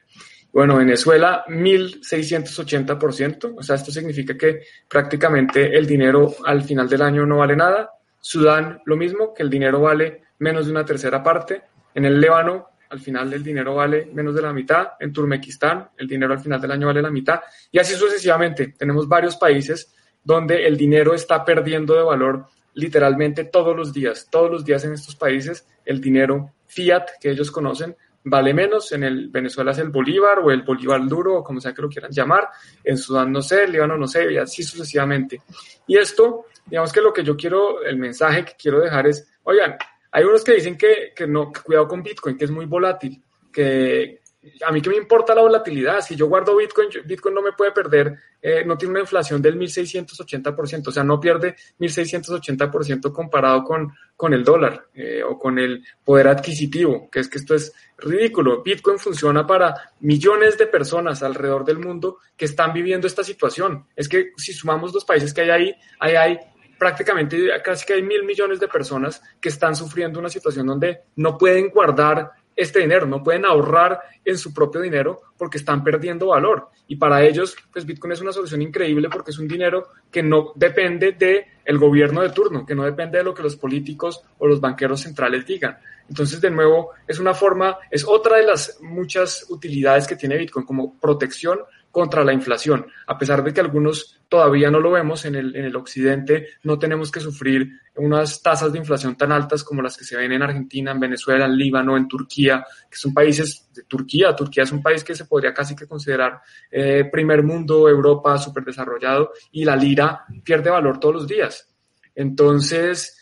[0.52, 7.26] Bueno, Venezuela, 1.680%, o sea, esto significa que prácticamente el dinero al final del año
[7.26, 7.90] no vale nada.
[8.20, 11.62] Sudán, lo mismo, que el dinero vale menos de una tercera parte.
[11.94, 14.90] En el Líbano, al final el dinero vale menos de la mitad.
[15.00, 17.40] En Turmequistán, el dinero al final del año vale la mitad.
[17.72, 18.68] Y así sucesivamente.
[18.78, 19.95] Tenemos varios países
[20.26, 24.26] donde el dinero está perdiendo de valor literalmente todos los días.
[24.28, 28.90] Todos los días en estos países el dinero fiat que ellos conocen vale menos.
[28.90, 31.88] En el Venezuela es el bolívar o el bolívar duro o como sea que lo
[31.88, 32.48] quieran llamar.
[32.82, 35.42] En Sudán no sé, Líbano no sé, y así sucesivamente.
[35.86, 39.76] Y esto, digamos que lo que yo quiero, el mensaje que quiero dejar es, oigan,
[40.10, 43.22] hay unos que dicen que, que no, que cuidado con Bitcoin, que es muy volátil,
[43.52, 44.22] que
[44.64, 47.72] a mí que me importa la volatilidad, si yo guardo Bitcoin, Bitcoin no me puede
[47.72, 53.92] perder, eh, no tiene una inflación del 1680%, o sea, no pierde 1680% comparado con,
[54.16, 58.62] con el dólar eh, o con el poder adquisitivo, que es que esto es ridículo.
[58.62, 63.86] Bitcoin funciona para millones de personas alrededor del mundo que están viviendo esta situación.
[63.96, 66.38] Es que si sumamos los países que hay ahí, ahí hay
[66.78, 71.38] prácticamente casi que hay mil millones de personas que están sufriendo una situación donde no
[71.38, 76.70] pueden guardar este dinero, no pueden ahorrar en su propio dinero porque están perdiendo valor.
[76.88, 80.52] Y para ellos, pues Bitcoin es una solución increíble porque es un dinero que no
[80.54, 84.46] depende del el gobierno de turno, que no depende de lo que los políticos o
[84.46, 85.76] los banqueros centrales digan.
[86.08, 90.64] Entonces, de nuevo, es una forma, es otra de las muchas utilidades que tiene Bitcoin
[90.64, 91.58] como protección
[91.96, 92.84] contra la inflación.
[93.06, 96.78] A pesar de que algunos todavía no lo vemos en el, en el occidente, no
[96.78, 100.42] tenemos que sufrir unas tasas de inflación tan altas como las que se ven en
[100.42, 104.36] Argentina, en Venezuela, en Líbano, en Turquía, que son países de Turquía.
[104.36, 106.38] Turquía es un país que se podría casi que considerar
[106.70, 111.66] eh, primer mundo, Europa, súper desarrollado, y la lira pierde valor todos los días.
[112.14, 113.15] Entonces,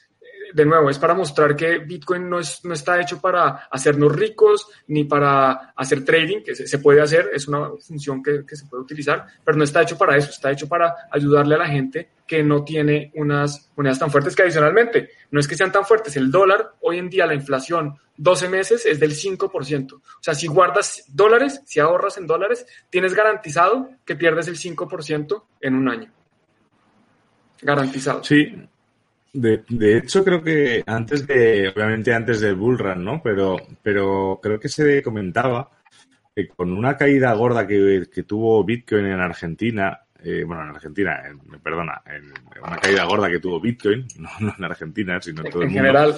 [0.54, 4.68] de nuevo, es para mostrar que Bitcoin no, es, no está hecho para hacernos ricos
[4.86, 8.84] ni para hacer trading, que se, puede hacer, es una función que, que, se puede
[8.84, 12.44] utilizar, pero no está hecho para eso, está hecho para ayudarle a la gente que
[12.44, 16.30] no tiene unas monedas tan fuertes que adicionalmente, no es que sean tan fuertes, el
[16.30, 19.92] dólar, hoy en día la inflación 12 meses es del 5%.
[19.92, 25.42] O sea, si guardas dólares, si ahorras en dólares, tienes garantizado que pierdes el 5%
[25.60, 26.12] en un año.
[27.60, 28.22] Garantizado.
[28.22, 28.54] Sí,
[29.34, 33.20] de, de, hecho, creo que antes de, obviamente antes del bullrun, ¿no?
[33.22, 35.68] Pero, pero creo que se comentaba
[36.34, 41.20] que con una caída gorda que, que tuvo Bitcoin en Argentina, eh, bueno, en Argentina,
[41.62, 45.62] perdona, en, una caída gorda que tuvo Bitcoin, no, no en Argentina, sino en todo
[45.62, 45.80] el mundo.
[45.80, 46.14] General.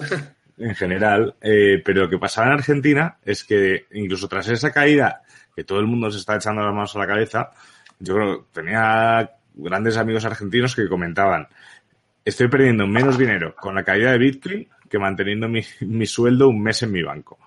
[0.58, 1.34] En general.
[1.40, 5.22] Eh, pero lo que pasaba en Argentina es que incluso tras esa caída,
[5.54, 7.50] que todo el mundo se está echando las manos a la cabeza,
[7.98, 11.48] yo creo que tenía grandes amigos argentinos que comentaban,
[12.26, 16.60] estoy perdiendo menos dinero con la caída de Bitcoin que manteniendo mi, mi, sueldo un
[16.60, 17.38] mes en mi banco.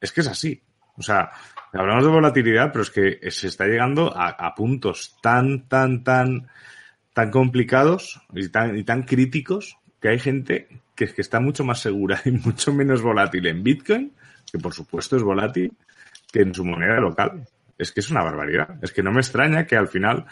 [0.00, 0.60] Es que es así.
[0.96, 1.30] O sea,
[1.72, 6.48] hablamos de volatilidad, pero es que se está llegando a, puntos tan, tan, tan,
[7.12, 11.80] tan complicados y tan, y tan críticos que hay gente que, que está mucho más
[11.80, 14.12] segura y mucho menos volátil en Bitcoin,
[14.50, 15.72] que por supuesto es volátil,
[16.32, 17.46] que en su moneda local.
[17.76, 18.78] Es que es una barbaridad.
[18.82, 20.24] Es que no me extraña que al final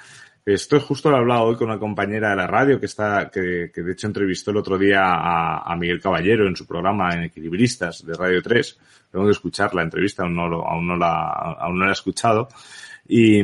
[0.44, 3.70] esto justo lo he hablado hoy con una compañera de la radio que está, que,
[3.72, 7.24] que de hecho entrevistó el otro día a, a, Miguel Caballero en su programa en
[7.24, 8.78] Equilibristas de Radio 3.
[9.12, 11.28] Tengo que escuchar la entrevista, aún no, lo, aún no la,
[11.61, 12.48] aún no la he escuchado.
[13.07, 13.40] Y,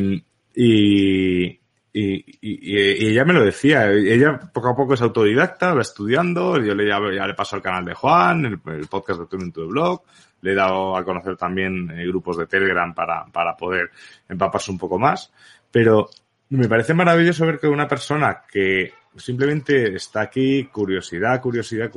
[0.57, 1.61] y,
[1.93, 6.75] y, y, ella me lo decía, ella poco a poco es autodidacta, va estudiando, yo
[6.75, 9.61] le, ya, ya le paso al canal de Juan, el, el podcast de Tuning to
[9.61, 10.03] the Blog,
[10.41, 13.91] le he dado a conocer también eh, grupos de Telegram para, para poder
[14.29, 15.33] empaparse un poco más,
[15.71, 16.09] pero
[16.51, 21.91] me parece maravilloso ver que una persona que simplemente está aquí, curiosidad, curiosidad,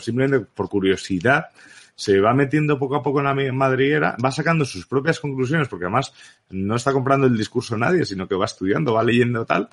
[0.00, 1.46] simplemente por curiosidad,
[1.94, 5.86] se va metiendo poco a poco en la madriguera, va sacando sus propias conclusiones, porque
[5.86, 6.12] además
[6.50, 9.68] no está comprando el discurso de nadie, sino que va estudiando, va leyendo tal,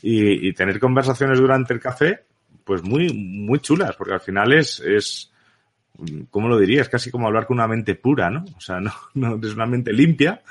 [0.00, 2.24] y, y, tener conversaciones durante el café,
[2.64, 5.30] pues muy, muy chulas, porque al final es, es,
[6.30, 6.80] ¿cómo lo diría?
[6.80, 8.44] Es casi como hablar con una mente pura, ¿no?
[8.56, 10.42] O sea, no, no es una mente limpia,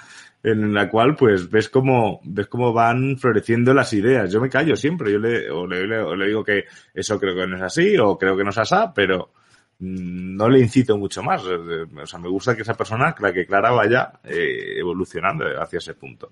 [0.45, 4.31] en la cual pues ves cómo ves cómo van floreciendo las ideas.
[4.31, 7.63] Yo me callo siempre, yo le, o le, digo que eso creo que no es
[7.63, 9.31] así o creo que no es así, pero
[9.79, 11.43] no le incito mucho más.
[11.43, 15.95] O sea, me gusta que esa persona, la que Clara, vaya eh, evolucionando hacia ese
[15.95, 16.31] punto.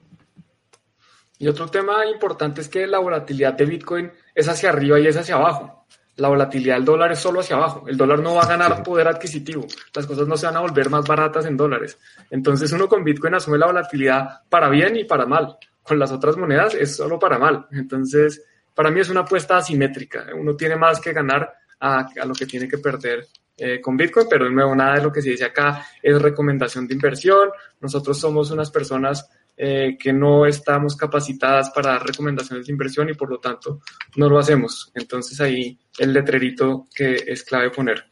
[1.39, 5.17] Y otro tema importante es que la volatilidad de Bitcoin es hacia arriba y es
[5.17, 5.82] hacia abajo
[6.15, 7.85] la volatilidad del dólar es solo hacia abajo.
[7.87, 9.65] El dólar no va a ganar poder adquisitivo.
[9.95, 11.97] Las cosas no se van a volver más baratas en dólares.
[12.29, 15.57] Entonces uno con Bitcoin asume la volatilidad para bien y para mal.
[15.81, 17.67] Con las otras monedas es solo para mal.
[17.71, 20.27] Entonces, para mí es una apuesta asimétrica.
[20.35, 24.25] Uno tiene más que ganar a, a lo que tiene que perder eh, con Bitcoin,
[24.27, 27.49] pero de nuevo nada de lo que se dice acá es recomendación de inversión.
[27.81, 33.13] Nosotros somos unas personas eh, que no estamos capacitadas para dar recomendaciones de inversión y
[33.13, 33.81] por lo tanto
[34.15, 34.91] no lo hacemos.
[34.95, 38.05] Entonces ahí el letrerito que es clave poner.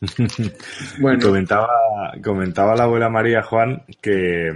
[1.00, 1.20] Bueno.
[1.20, 1.68] comentaba,
[2.22, 4.50] comentaba la abuela María Juan que,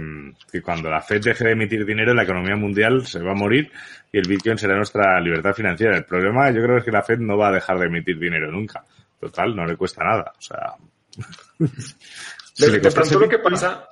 [0.51, 3.71] que, cuando la Fed deje de emitir dinero, la economía mundial se va a morir
[4.11, 5.97] y el Bitcoin será nuestra libertad financiera.
[5.97, 8.51] El problema yo creo es que la Fed no va a dejar de emitir dinero
[8.51, 8.83] nunca.
[9.19, 10.33] Total, no le cuesta nada.
[10.37, 10.75] O sea.
[12.53, 13.87] si de, de pronto lo que pasa,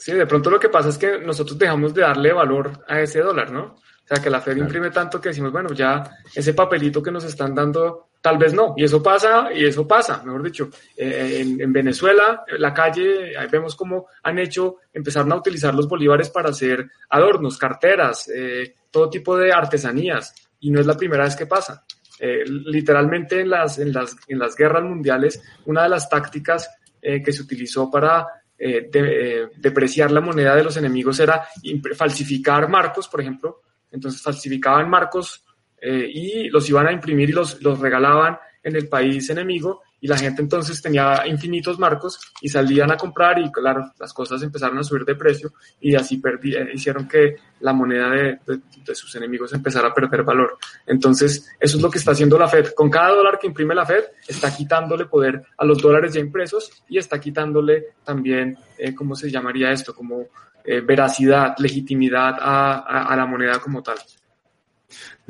[0.00, 3.20] Sí, de pronto lo que pasa es que nosotros dejamos de darle valor a ese
[3.20, 3.64] dólar, ¿no?
[3.64, 6.02] O sea, que la Fed imprime tanto que decimos, bueno, ya
[6.34, 8.72] ese papelito que nos están dando, tal vez no.
[8.78, 10.70] Y eso pasa, y eso pasa, mejor dicho.
[10.96, 15.74] Eh, en, en, Venezuela, en la calle, ahí vemos cómo han hecho, empezaron a utilizar
[15.74, 20.34] los bolívares para hacer adornos, carteras, eh, todo tipo de artesanías.
[20.60, 21.84] Y no es la primera vez que pasa.
[22.18, 26.70] Eh, literalmente en las, en, las, en las guerras mundiales, una de las tácticas
[27.02, 28.26] que se utilizó para
[28.62, 31.48] eh, de, eh, depreciar la moneda de los enemigos era
[31.96, 33.62] falsificar marcos, por ejemplo.
[33.90, 35.42] Entonces falsificaban marcos
[35.80, 40.08] eh, y los iban a imprimir y los, los regalaban en el país enemigo y
[40.08, 44.78] la gente entonces tenía infinitos marcos y salían a comprar y claro, las cosas empezaron
[44.78, 48.38] a subir de precio y así perdí, eh, hicieron que la moneda de,
[48.84, 50.56] de, sus enemigos empezara a perder valor.
[50.86, 52.72] Entonces, eso es lo que está haciendo la Fed.
[52.74, 56.70] Con cada dólar que imprime la Fed, está quitándole poder a los dólares ya impresos
[56.88, 59.94] y está quitándole también, eh, ¿cómo se llamaría esto?
[59.94, 60.28] Como
[60.64, 63.98] eh, veracidad, legitimidad a, a, la moneda como tal.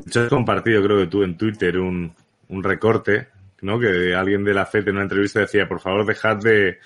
[0.07, 2.15] Yo he compartido, creo que tú en Twitter, un,
[2.49, 3.29] un recorte
[3.63, 3.79] ¿no?
[3.79, 6.79] Que alguien de la FED en una entrevista decía, por favor, dejad de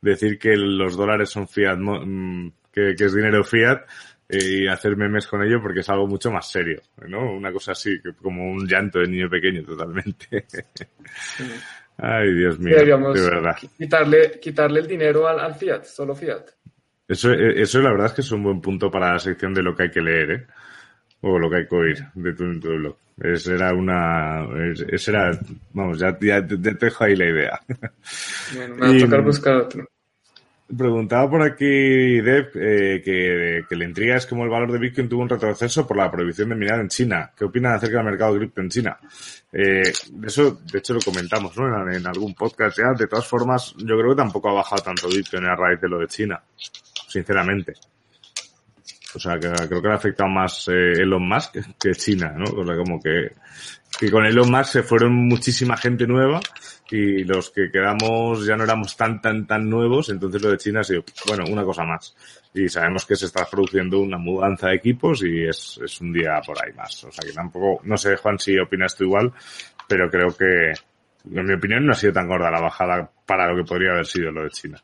[0.00, 3.82] decir que los dólares son fiat, mm, que, que es dinero fiat
[4.28, 7.32] eh, y hacer memes con ello porque es algo mucho más serio, ¿no?
[7.32, 10.46] Una cosa así, como un llanto de niño pequeño totalmente.
[11.98, 13.56] Ay, Dios mío, de verdad.
[13.76, 16.50] Quitarle, quitarle el dinero al, al, fiat, solo fiat.
[17.08, 19.62] Eso, eh, eso la verdad es que es un buen punto para la sección de
[19.62, 20.46] lo que hay que leer, ¿eh?
[21.28, 22.96] O lo que hay que oír de tu, blog.
[23.20, 24.46] Esa era una.
[24.88, 25.40] Esa era.
[25.72, 27.60] Vamos, ya, ya, te dejo ahí la idea.
[28.54, 29.88] Bueno, me va a tocar buscar otro.
[30.76, 35.08] Preguntaba por aquí, Deb, eh, que, que le intriga es cómo el valor de Bitcoin
[35.08, 37.32] tuvo un retroceso por la prohibición de minar en China.
[37.36, 38.96] ¿Qué opinan acerca del mercado cripto en China?
[39.52, 39.92] Eh,
[40.24, 41.82] eso, de hecho, lo comentamos ¿no?
[41.82, 42.92] En, en, algún podcast ya.
[42.96, 45.98] De todas formas, yo creo que tampoco ha bajado tanto Bitcoin a raíz de lo
[45.98, 46.40] de China,
[47.08, 47.74] sinceramente.
[49.16, 52.44] O sea, que creo que le ha afectado más eh, Elon Musk que China, ¿no?
[52.44, 53.32] O sea, como que,
[53.98, 56.38] que con Elon Musk se fueron muchísima gente nueva
[56.90, 60.80] y los que quedamos ya no éramos tan, tan, tan nuevos, entonces lo de China
[60.80, 62.14] ha sido, bueno, una cosa más.
[62.54, 66.40] Y sabemos que se está produciendo una mudanza de equipos y es, es un día
[66.46, 67.04] por ahí más.
[67.04, 69.32] O sea, que tampoco, no sé, Juan, si opinas tú igual,
[69.88, 70.72] pero creo que,
[71.34, 74.06] en mi opinión, no ha sido tan gorda la bajada para lo que podría haber
[74.06, 74.80] sido lo de China.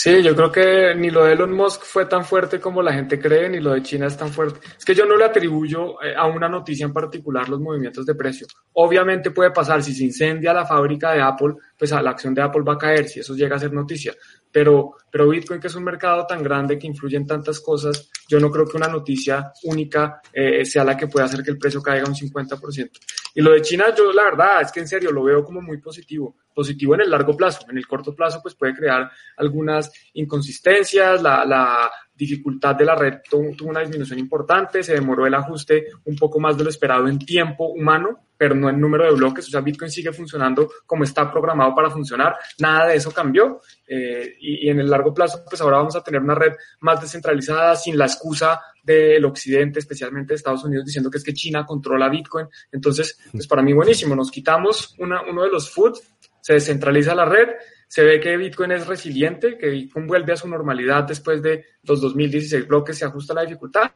[0.00, 3.18] Sí, yo creo que ni lo de Elon Musk fue tan fuerte como la gente
[3.18, 4.60] cree, ni lo de China es tan fuerte.
[4.78, 8.14] Es que yo no le atribuyo eh, a una noticia en particular los movimientos de
[8.14, 8.46] precio.
[8.74, 12.62] Obviamente puede pasar, si se incendia la fábrica de Apple, pues la acción de Apple
[12.62, 14.14] va a caer, si eso llega a ser noticia.
[14.50, 18.40] Pero, pero Bitcoin, que es un mercado tan grande que influye en tantas cosas, yo
[18.40, 21.82] no creo que una noticia única eh, sea la que pueda hacer que el precio
[21.82, 22.90] caiga un 50%.
[23.34, 25.78] Y lo de China, yo la verdad es que en serio lo veo como muy
[25.78, 27.64] positivo positivo en el largo plazo.
[27.70, 33.20] En el corto plazo, pues puede crear algunas inconsistencias, la, la dificultad de la red
[33.30, 37.18] tuvo una disminución importante, se demoró el ajuste un poco más de lo esperado en
[37.18, 41.30] tiempo humano, pero no en número de bloques, o sea, Bitcoin sigue funcionando como está
[41.30, 45.60] programado para funcionar, nada de eso cambió, eh, y, y, en el largo plazo, pues
[45.60, 50.36] ahora vamos a tener una red más descentralizada, sin la excusa del occidente, especialmente de
[50.36, 54.30] Estados Unidos, diciendo que es que China controla Bitcoin, entonces, pues para mí buenísimo, nos
[54.30, 55.98] quitamos una, uno de los food
[56.40, 57.48] se descentraliza la red,
[57.86, 62.00] se ve que Bitcoin es resiliente, que Bitcoin vuelve a su normalidad después de los
[62.00, 63.90] 2016 bloques, se ajusta la dificultad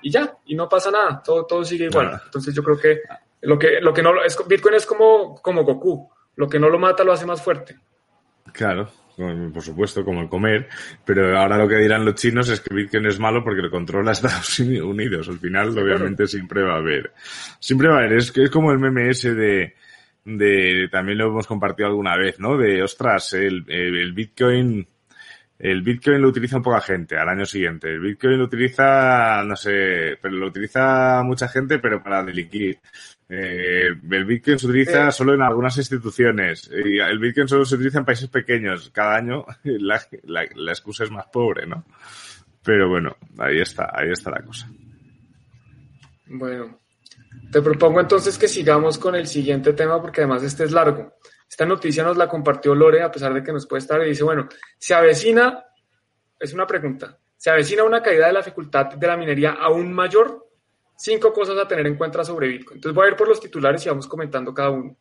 [0.00, 2.20] y ya, y no pasa nada, todo, todo sigue igual.
[2.24, 3.00] Entonces yo creo que
[3.42, 6.78] lo que, lo que no es, Bitcoin es como, como Goku, lo que no lo
[6.78, 7.76] mata lo hace más fuerte.
[8.52, 10.68] Claro, por supuesto, como el comer,
[11.04, 14.12] pero ahora lo que dirán los chinos es que Bitcoin es malo porque lo controla
[14.12, 15.28] Estados Unidos.
[15.28, 17.12] Al final, obviamente, siempre va a haber.
[17.58, 18.14] Siempre va a haber.
[18.14, 19.74] Es que es como el MMS de,
[20.24, 22.56] de, también lo hemos compartido alguna vez, ¿no?
[22.56, 24.86] De, ostras, el, el, Bitcoin,
[25.58, 27.88] el Bitcoin lo utiliza poca gente al año siguiente.
[27.88, 32.78] El Bitcoin lo utiliza, no sé, pero lo utiliza mucha gente, pero para delinquir.
[33.28, 35.12] Eh, el Bitcoin se utiliza eh.
[35.12, 36.70] solo en algunas instituciones.
[36.72, 38.90] Y el Bitcoin solo se utiliza en países pequeños.
[38.90, 41.84] Cada año la, la, la excusa es más pobre, ¿no?
[42.64, 44.68] Pero bueno, ahí está, ahí está la cosa.
[46.26, 46.78] Bueno,
[47.50, 51.14] te propongo entonces que sigamos con el siguiente tema porque además este es largo.
[51.48, 54.24] Esta noticia nos la compartió Lore a pesar de que nos puede estar y dice,
[54.24, 55.64] bueno, se avecina,
[56.40, 60.48] es una pregunta, se avecina una caída de la dificultad de la minería aún mayor.
[60.96, 62.76] Cinco cosas a tener en cuenta sobre Bitcoin.
[62.76, 64.96] Entonces voy a ir por los titulares y vamos comentando cada uno.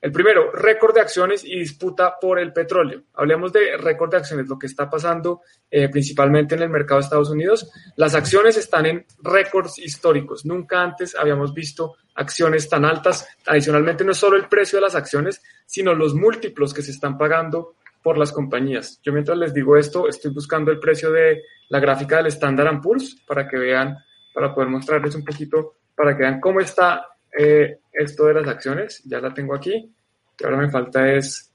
[0.00, 3.02] El primero, récord de acciones y disputa por el petróleo.
[3.14, 7.04] Hablemos de récord de acciones, lo que está pasando eh, principalmente en el mercado de
[7.04, 7.68] Estados Unidos.
[7.96, 10.46] Las acciones están en récords históricos.
[10.46, 13.28] Nunca antes habíamos visto acciones tan altas.
[13.46, 17.18] Adicionalmente, no es solo el precio de las acciones, sino los múltiplos que se están
[17.18, 19.00] pagando por las compañías.
[19.02, 23.16] Yo mientras les digo esto, estoy buscando el precio de la gráfica del Standard Poor's
[23.26, 23.96] para que vean,
[24.32, 27.04] para poder mostrarles un poquito, para que vean cómo está
[27.36, 29.92] eh, esto de las acciones, ya la tengo aquí,
[30.38, 31.52] y ahora me falta es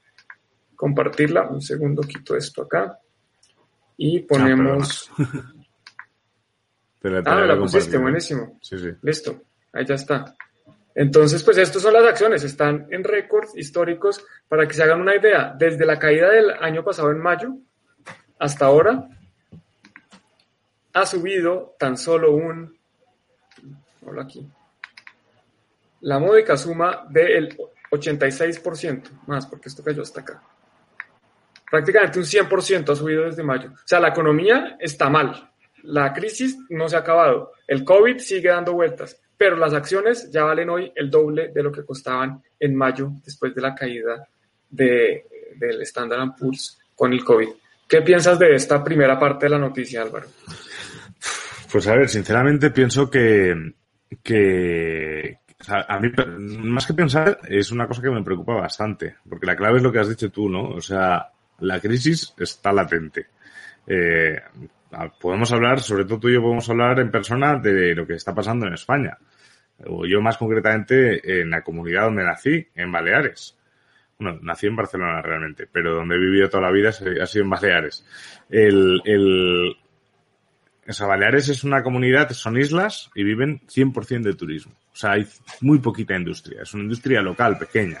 [0.76, 1.48] compartirla.
[1.48, 2.98] Un segundo, quito esto acá
[3.96, 5.10] y ponemos...
[7.06, 8.58] Ah, la, ah, la pusiste, buenísimo.
[8.62, 8.88] Sí, sí.
[9.02, 9.42] Listo,
[9.74, 10.34] ahí ya está.
[10.94, 15.14] Entonces, pues estas son las acciones, están en récords históricos para que se hagan una
[15.14, 15.54] idea.
[15.54, 17.58] Desde la caída del año pasado en mayo
[18.38, 19.06] hasta ahora,
[20.94, 22.74] ha subido tan solo un,
[24.06, 24.48] hola aquí,
[26.04, 27.56] la módica suma del
[27.90, 30.42] 86%, más porque esto cayó hasta acá.
[31.70, 33.70] Prácticamente un 100% ha subido desde mayo.
[33.70, 35.50] O sea, la economía está mal.
[35.82, 37.52] La crisis no se ha acabado.
[37.66, 41.72] El COVID sigue dando vueltas, pero las acciones ya valen hoy el doble de lo
[41.72, 44.28] que costaban en mayo después de la caída
[44.68, 45.26] de,
[45.56, 47.48] del Standard Poor's con el COVID.
[47.88, 50.26] ¿Qué piensas de esta primera parte de la noticia, Álvaro?
[51.72, 53.54] Pues a ver, sinceramente pienso que,
[54.22, 55.38] que
[55.68, 59.78] a mí, más que pensar, es una cosa que me preocupa bastante, porque la clave
[59.78, 60.70] es lo que has dicho tú, ¿no?
[60.70, 63.26] O sea, la crisis está latente.
[63.86, 64.40] Eh,
[65.20, 68.34] podemos hablar, sobre todo tú y yo podemos hablar en persona de lo que está
[68.34, 69.16] pasando en España.
[69.86, 73.58] O yo más concretamente en la comunidad donde nací, en Baleares.
[74.18, 77.50] Bueno, nací en Barcelona realmente, pero donde he vivido toda la vida ha sido en
[77.50, 78.06] Baleares.
[78.48, 79.76] El, el,
[80.86, 84.74] o sea, Baleares es una comunidad, son islas y viven 100% de turismo.
[84.94, 85.26] O sea, hay
[85.60, 86.62] muy poquita industria.
[86.62, 87.98] Es una industria local, pequeña.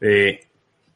[0.00, 0.46] Eh,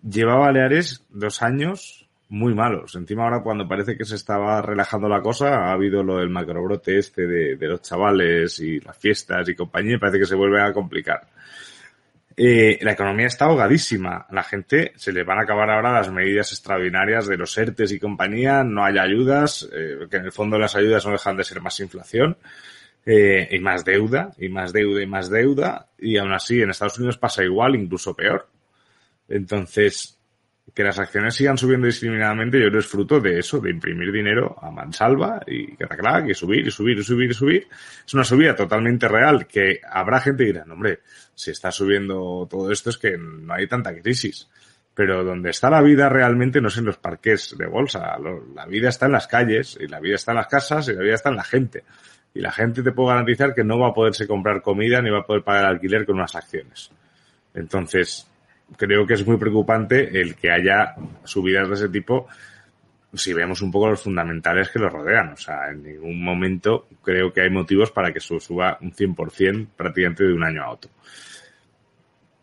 [0.08, 2.94] lleva Baleares dos años muy malos.
[2.94, 6.98] Encima ahora cuando parece que se estaba relajando la cosa, ha habido lo del macrobrote
[6.98, 10.62] este de, de los chavales y las fiestas y compañía, y parece que se vuelve
[10.62, 11.26] a complicar.
[12.36, 14.26] Eh, la economía está ahogadísima.
[14.30, 17.98] La gente se le van a acabar ahora las medidas extraordinarias de los ERTES y
[17.98, 18.64] compañía.
[18.64, 21.78] No hay ayudas, eh, que en el fondo las ayudas no dejan de ser más
[21.80, 22.36] inflación.
[23.04, 25.88] Eh, y más deuda, y más deuda, y más deuda.
[25.98, 28.48] Y aún así en Estados Unidos pasa igual, incluso peor.
[29.28, 30.20] Entonces,
[30.74, 34.56] que las acciones sigan subiendo discriminadamente, yo creo es fruto de eso, de imprimir dinero
[34.60, 35.86] a mansalva y que
[36.28, 37.68] y subir y subir y subir y subir.
[38.06, 41.00] Es una subida totalmente real que habrá gente que dirá, hombre,
[41.34, 44.48] si está subiendo todo esto es que no hay tanta crisis.
[44.94, 48.18] Pero donde está la vida realmente no es en los parques de bolsa.
[48.54, 51.02] La vida está en las calles y la vida está en las casas y la
[51.02, 51.84] vida está en la gente.
[52.34, 55.20] Y la gente te puedo garantizar que no va a poderse comprar comida ni va
[55.20, 56.90] a poder pagar alquiler con unas acciones.
[57.54, 58.26] Entonces,
[58.76, 62.28] creo que es muy preocupante el que haya subidas de ese tipo
[63.14, 65.32] si vemos un poco los fundamentales que lo rodean.
[65.32, 70.24] O sea, en ningún momento creo que hay motivos para que suba un 100% prácticamente
[70.24, 70.90] de un año a otro.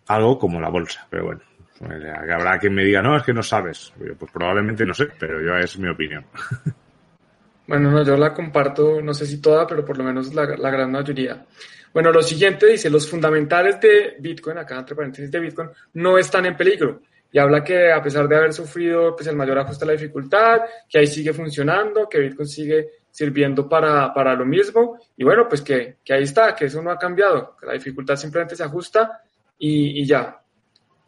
[0.07, 1.41] Algo como la bolsa, pero bueno.
[1.81, 3.93] Habrá quien me diga, no, es que no sabes.
[3.97, 6.25] Pues probablemente no sé, pero yo es mi opinión.
[7.69, 10.91] Bueno, no, yo la comparto, no sé si toda, pero por lo menos la, gran
[10.91, 11.45] mayoría.
[11.93, 16.47] Bueno, lo siguiente dice, los fundamentales de Bitcoin, acá entre paréntesis de Bitcoin, no están
[16.47, 17.01] en peligro.
[17.31, 20.61] Y habla que a pesar de haber sufrido pues, el mayor ajuste a la dificultad,
[20.89, 24.97] que ahí sigue funcionando, que Bitcoin sigue sirviendo para, para lo mismo.
[25.15, 28.15] Y bueno, pues que, que, ahí está, que eso no ha cambiado, que la dificultad
[28.15, 29.21] simplemente se ajusta
[29.59, 30.41] y, y ya.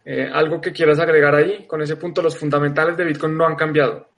[0.05, 1.65] Eh, ¿Algo que quieras agregar ahí?
[1.65, 4.10] Con ese punto, los fundamentales de Bitcoin no han cambiado.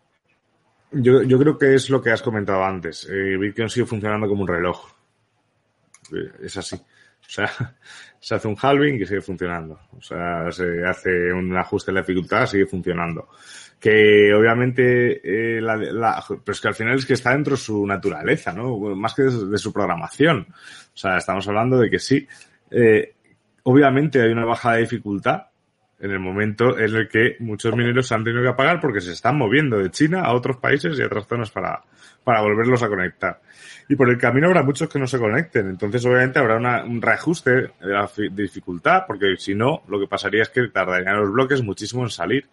[0.93, 3.07] Yo, yo creo que es lo que has comentado antes.
[3.09, 4.91] Eh, Bitcoin sigue funcionando como un reloj.
[6.13, 6.75] Eh, es así.
[6.75, 7.49] O sea,
[8.19, 9.79] se hace un halving y sigue funcionando.
[9.97, 13.29] O sea, se hace un ajuste de la dificultad, sigue funcionando.
[13.79, 17.61] Que obviamente, eh, la, la, pero es que al final es que está dentro de
[17.61, 18.77] su naturaleza, ¿no?
[18.95, 20.47] Más que de, su programación.
[20.49, 22.25] O sea, estamos hablando de que sí,
[22.71, 23.13] eh,
[23.63, 25.47] obviamente hay una baja de dificultad
[26.03, 29.37] en el momento en el que muchos mineros han tenido que apagar porque se están
[29.37, 31.81] moviendo de China a otros países y a otras zonas para,
[32.23, 33.39] para volverlos a conectar
[33.89, 35.69] y por el camino habrá muchos que no se conecten.
[35.69, 40.43] Entonces, obviamente, habrá una, un reajuste de la dificultad, porque si no, lo que pasaría
[40.43, 42.47] es que tardarían los bloques muchísimo en salir.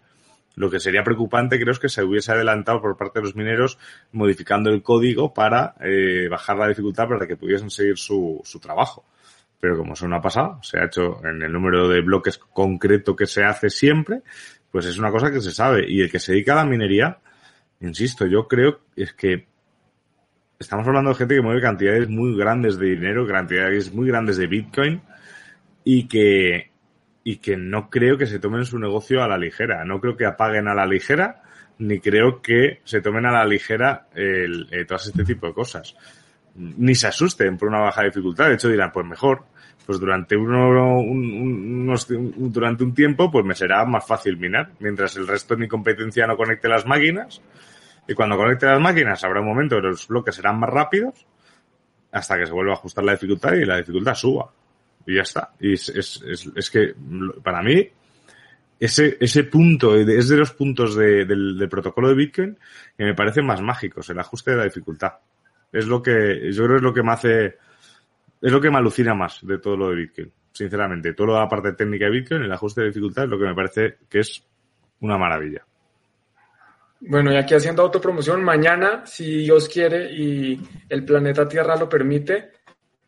[0.55, 3.77] Lo que sería preocupante, creo, es que se hubiese adelantado por parte de los mineros
[4.11, 9.05] modificando el código para eh, bajar la dificultad para que pudiesen seguir su, su trabajo.
[9.61, 13.15] Pero como eso no ha pasado, se ha hecho en el número de bloques concreto
[13.15, 14.23] que se hace siempre,
[14.71, 15.85] pues es una cosa que se sabe.
[15.87, 17.19] Y el que se dedica a la minería,
[17.79, 19.45] insisto, yo creo es que
[20.59, 24.47] estamos hablando de gente que mueve cantidades muy grandes de dinero, cantidades muy grandes de
[24.47, 25.01] Bitcoin
[25.83, 26.71] y que,
[27.23, 29.83] y que no creo que se tomen su negocio a la ligera.
[29.85, 31.43] No creo que apaguen a la ligera,
[31.79, 35.95] ni creo que se tomen a la ligera el, eh, todas este tipo de cosas.
[36.55, 38.47] Ni se asusten por una baja dificultad.
[38.47, 39.45] De hecho, dirán, pues mejor,
[39.85, 44.71] pues durante uno, un, unos, durante un tiempo, pues me será más fácil minar.
[44.79, 47.41] Mientras el resto de mi competencia no conecte las máquinas,
[48.07, 51.25] y cuando conecte las máquinas habrá un momento que los bloques serán más rápidos
[52.11, 54.51] hasta que se vuelva a ajustar la dificultad y la dificultad suba.
[55.05, 55.53] Y ya está.
[55.59, 56.93] Y es, es, es, que
[57.41, 57.89] para mí
[58.79, 62.57] ese, ese punto es de los puntos de, del, del, protocolo de Bitcoin
[62.97, 65.13] que me parecen más mágicos, el ajuste de la dificultad.
[65.71, 67.57] Es lo que, yo creo es lo que me hace,
[68.41, 70.31] es lo que me alucina más de todo lo de Bitcoin.
[70.51, 73.55] Sinceramente, toda la parte técnica de Bitcoin, el ajuste de dificultad es lo que me
[73.55, 74.43] parece que es
[74.99, 75.65] una maravilla.
[76.99, 82.51] Bueno, y aquí haciendo autopromoción, mañana, si Dios quiere y el planeta Tierra lo permite,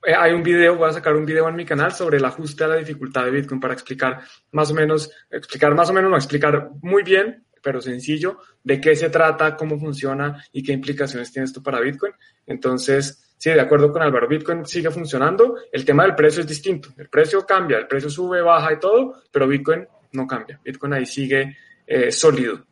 [0.05, 2.63] eh, hay un video, voy a sacar un video en mi canal sobre el ajuste
[2.63, 4.21] a la dificultad de Bitcoin para explicar
[4.51, 8.95] más o menos, explicar más o menos, no, explicar muy bien, pero sencillo, de qué
[8.95, 12.13] se trata, cómo funciona y qué implicaciones tiene esto para Bitcoin.
[12.47, 15.57] Entonces, sí, de acuerdo con Álvaro, Bitcoin sigue funcionando.
[15.71, 16.89] El tema del precio es distinto.
[16.97, 20.59] El precio cambia, el precio sube, baja y todo, pero Bitcoin no cambia.
[20.63, 22.65] Bitcoin ahí sigue eh, sólido.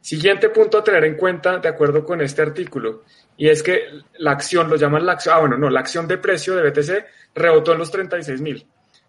[0.00, 3.04] Siguiente punto a tener en cuenta, de acuerdo con este artículo,
[3.36, 3.84] y es que
[4.18, 7.06] la acción, lo llaman la acción, ah, bueno, no, la acción de precio de BTC
[7.34, 8.66] rebotó en los 36 mil.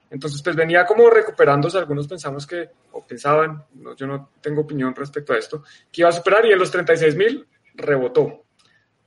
[0.10, 3.64] Entonces, pues venía como recuperándose, algunos pensamos que, o pensaban,
[3.96, 7.16] yo no tengo opinión respecto a esto, que iba a superar y en los 36
[7.16, 8.44] mil rebotó.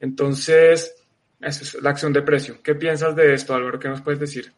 [0.00, 1.03] Entonces,
[1.46, 2.56] es la acción de precio.
[2.62, 3.78] ¿Qué piensas de esto, Álvaro?
[3.78, 4.52] ¿Qué nos puedes decir?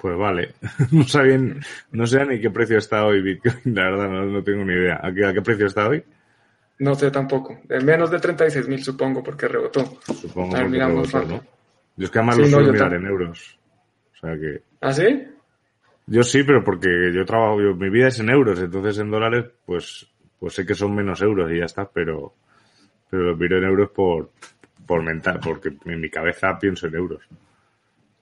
[0.00, 0.54] Pues vale,
[0.92, 1.60] no sabían,
[1.92, 5.00] no sé ni qué precio está hoy Bitcoin, la verdad no, tengo ni idea.
[5.02, 6.02] ¿A qué precio está hoy?
[6.78, 7.60] No sé tampoco.
[7.64, 9.98] De menos de 36 mil, supongo, porque rebotó.
[10.06, 11.44] Supongo que rebotó, ¿no?
[11.96, 13.58] Yo es que además lo suelo mirar en euros.
[14.14, 14.62] O sea que...
[14.80, 15.26] ¿Ah, sí?
[16.06, 20.10] Yo sí, pero porque yo trabajo, mi vida es en euros, entonces en dólares, pues,
[20.38, 22.34] pues sé que son menos euros y ya está, pero,
[23.10, 24.30] pero lo miro en euros por,
[24.90, 27.22] por mental, porque en mi cabeza pienso en euros.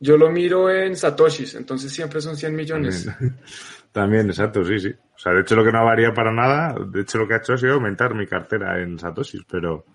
[0.01, 3.09] Yo lo miro en satoshis, entonces siempre son 100 millones.
[3.93, 4.91] También, exacto, sí, sí.
[4.91, 7.37] O sea, de hecho lo que no varía para nada, de hecho lo que ha
[7.39, 9.87] hecho ha sido aumentar mi cartera en satoshis, pero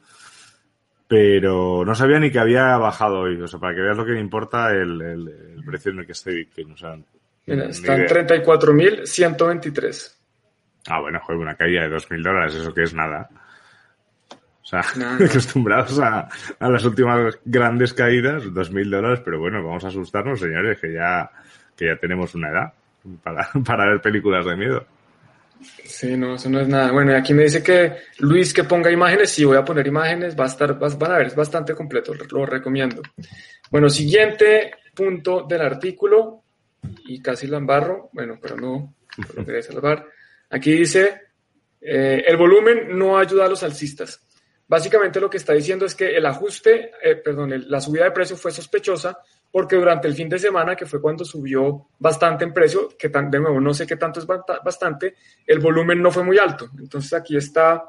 [1.08, 3.40] pero no sabía ni que había bajado hoy.
[3.40, 6.38] O sea, para que veas lo que me importa el, precio en el que estoy
[6.38, 6.72] Bitcoin.
[6.72, 6.98] O sea,
[7.46, 10.16] Mira, está en 34.123.
[10.88, 13.30] Ah, bueno, joder, una caída de 2.000 dólares, eso que es nada.
[14.64, 14.82] O sea,
[15.26, 20.80] acostumbrados a, a, las últimas grandes caídas, 2.000 dólares, pero bueno, vamos a asustarnos, señores,
[20.80, 21.30] que ya,
[21.76, 22.74] que ya tenemos una edad
[23.22, 24.86] para, para ver películas de miedo.
[25.86, 26.92] Sí, no, eso no es nada.
[26.92, 30.38] Bueno, y aquí me dice que Luis que ponga imágenes, sí voy a poner imágenes,
[30.38, 33.02] va a estar, van a ver, es bastante completo, lo recomiendo.
[33.70, 36.44] Bueno, siguiente punto del artículo,
[37.06, 38.96] y casi lo embarro, bueno, pero no,
[39.36, 40.06] lo quería salvar.
[40.50, 41.22] Aquí dice,
[41.80, 44.22] eh, el volumen no ayuda a los alcistas.
[44.74, 48.36] Básicamente lo que está diciendo es que el ajuste, eh, perdón, la subida de precio
[48.36, 49.20] fue sospechosa
[49.52, 53.40] porque durante el fin de semana, que fue cuando subió bastante en precio, que de
[53.40, 55.14] nuevo no sé qué tanto es bastante,
[55.46, 56.72] el volumen no fue muy alto.
[56.80, 57.84] Entonces aquí está,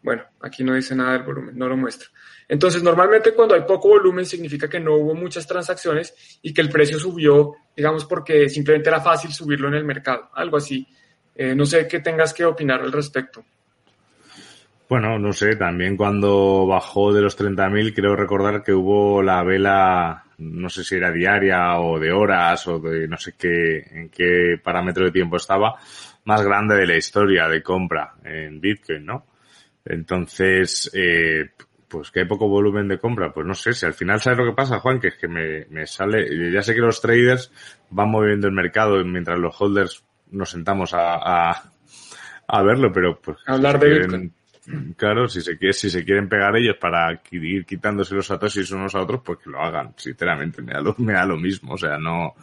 [0.00, 2.06] bueno, aquí no dice nada del volumen, no lo muestra.
[2.46, 6.68] Entonces normalmente cuando hay poco volumen significa que no hubo muchas transacciones y que el
[6.68, 10.86] precio subió, digamos, porque simplemente era fácil subirlo en el mercado, algo así.
[11.34, 13.44] Eh, no sé qué tengas que opinar al respecto.
[14.88, 20.24] Bueno, no sé, también cuando bajó de los 30.000 creo recordar que hubo la vela,
[20.38, 24.60] no sé si era diaria o de horas o de no sé qué, en qué
[24.62, 25.74] parámetro de tiempo estaba,
[26.24, 29.26] más grande de la historia de compra en Bitcoin, ¿no?
[29.84, 31.50] Entonces, eh,
[31.88, 34.46] pues que hay poco volumen de compra, pues no sé, si al final sabes lo
[34.46, 37.50] que pasa, Juan, que es que me, me sale, ya sé que los traders
[37.90, 41.72] van moviendo el mercado mientras los holders nos sentamos a, a,
[42.46, 43.38] a verlo, pero pues...
[43.46, 44.32] Hablar de Bitcoin
[44.96, 48.94] Claro, si se, quiere, si se quieren pegar ellos para ir quitándose los satoshis unos
[48.94, 49.94] a otros, pues que lo hagan.
[49.96, 51.74] Sinceramente, me da lo, me da lo mismo.
[51.74, 52.34] O sea, no.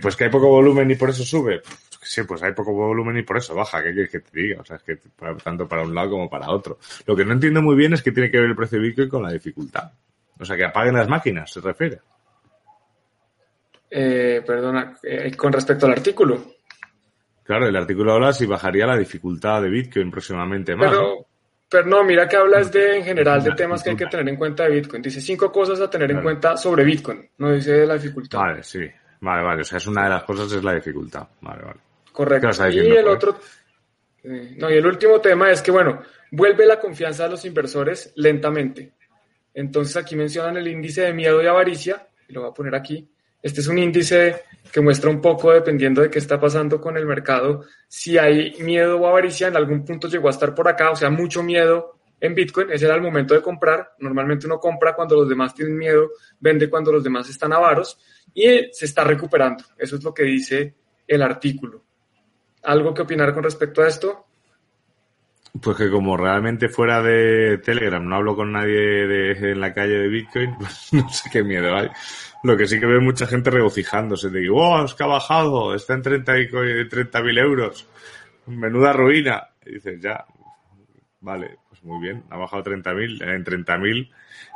[0.00, 1.60] Pues que hay poco volumen y por eso sube.
[2.02, 3.82] Sí, pues hay poco volumen y por eso baja.
[3.82, 4.60] ¿Qué quieres que te diga?
[4.60, 4.98] O sea, es que
[5.42, 6.78] tanto para un lado como para otro.
[7.04, 9.08] Lo que no entiendo muy bien es que tiene que ver el precio de Bitcoin
[9.08, 9.92] con la dificultad.
[10.38, 12.00] O sea, que apaguen las máquinas, se refiere.
[13.90, 16.55] Eh, perdona, eh, con respecto al artículo.
[17.46, 20.90] Claro, el artículo habla si bajaría la dificultad de Bitcoin próximamente más.
[20.90, 21.26] Pero,
[21.68, 24.36] pero no, mira que hablas de en general de temas que hay que tener en
[24.36, 25.02] cuenta de Bitcoin.
[25.02, 28.38] Dice cinco cosas a tener en cuenta sobre Bitcoin, no dice de la dificultad.
[28.38, 28.80] Vale, sí.
[29.20, 29.62] Vale, vale.
[29.62, 31.26] O sea, es una de las cosas es la dificultad.
[31.40, 31.80] Vale, vale.
[32.12, 32.48] Correcto.
[32.70, 33.14] Y el pues?
[33.14, 33.38] otro,
[34.24, 38.92] no, y el último tema es que, bueno, vuelve la confianza de los inversores lentamente.
[39.54, 43.08] Entonces aquí mencionan el índice de miedo y avaricia, y lo voy a poner aquí,
[43.46, 44.42] este es un índice
[44.72, 48.98] que muestra un poco, dependiendo de qué está pasando con el mercado, si hay miedo
[48.98, 52.34] o avaricia, en algún punto llegó a estar por acá, o sea, mucho miedo en
[52.34, 53.92] Bitcoin, ese era el momento de comprar.
[54.00, 57.96] Normalmente uno compra cuando los demás tienen miedo, vende cuando los demás están avaros
[58.34, 59.62] y se está recuperando.
[59.78, 60.74] Eso es lo que dice
[61.06, 61.84] el artículo.
[62.64, 64.26] ¿Algo que opinar con respecto a esto?
[65.62, 69.98] Pues que como realmente fuera de Telegram no hablo con nadie de, en la calle
[69.98, 71.90] de Bitcoin, pues no sé qué miedo hay.
[72.46, 74.30] Lo que sí que veo mucha gente regocijándose.
[74.30, 77.88] De oh, es que ha bajado, está en 30 mil euros.
[78.46, 79.48] Menuda ruina.
[79.64, 80.24] Y dices, ya,
[81.18, 83.34] vale, pues muy bien, ha bajado 30.000.
[83.34, 84.10] En 30.000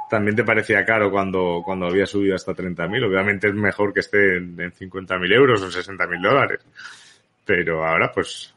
[0.09, 3.09] también te parecía caro cuando, cuando había subido hasta 30.000.
[3.09, 6.61] Obviamente es mejor que esté en, en 50.000 euros o 60.000 dólares.
[7.45, 8.55] Pero ahora, pues,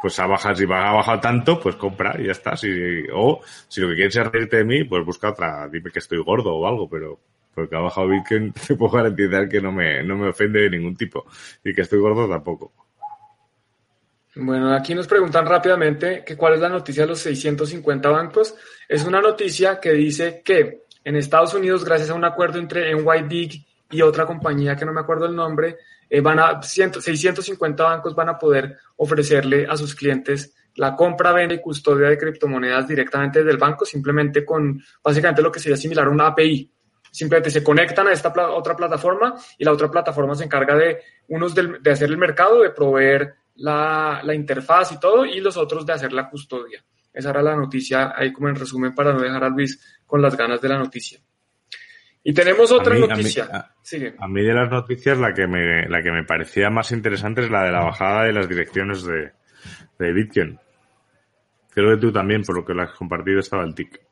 [0.00, 2.56] pues ha bajado, si ha bajado tanto, pues compra y ya está.
[2.56, 2.70] Si,
[3.12, 6.22] o si lo que quieres es reírte de mí, pues busca otra, dime que estoy
[6.22, 7.18] gordo o algo, pero
[7.56, 10.94] porque ha bajado Bitcoin, te puedo garantizar que no me, no me ofende de ningún
[10.94, 11.24] tipo.
[11.64, 12.72] Y que estoy gordo tampoco.
[14.34, 18.54] Bueno, aquí nos preguntan rápidamente que cuál es la noticia de los 650 bancos.
[18.86, 23.64] Es una noticia que dice que en Estados Unidos, gracias a un acuerdo entre NYDIG
[23.90, 25.78] y otra compañía que no me acuerdo el nombre,
[26.10, 31.54] eh, van a 650 bancos van a poder ofrecerle a sus clientes la compra, venta
[31.54, 36.06] y custodia de criptomonedas directamente desde el banco, simplemente con básicamente lo que sería similar
[36.06, 36.70] a una API.
[37.16, 40.98] Simplemente se conectan a esta otra plataforma y la otra plataforma se encarga de
[41.28, 45.86] unos de hacer el mercado, de proveer la, la, interfaz y todo, y los otros
[45.86, 46.84] de hacer la custodia.
[47.14, 50.36] Esa era la noticia, ahí como en resumen, para no dejar a Luis con las
[50.36, 51.18] ganas de la noticia.
[52.22, 53.44] Y tenemos otra noticia.
[54.18, 57.50] A mí, de las noticias la que, me, la que me parecía más interesante es
[57.50, 59.32] la de la bajada de las direcciones de,
[59.98, 60.58] de Bitcoin.
[61.70, 64.05] Creo que tú también, por lo que lo has compartido, estaba el TIC.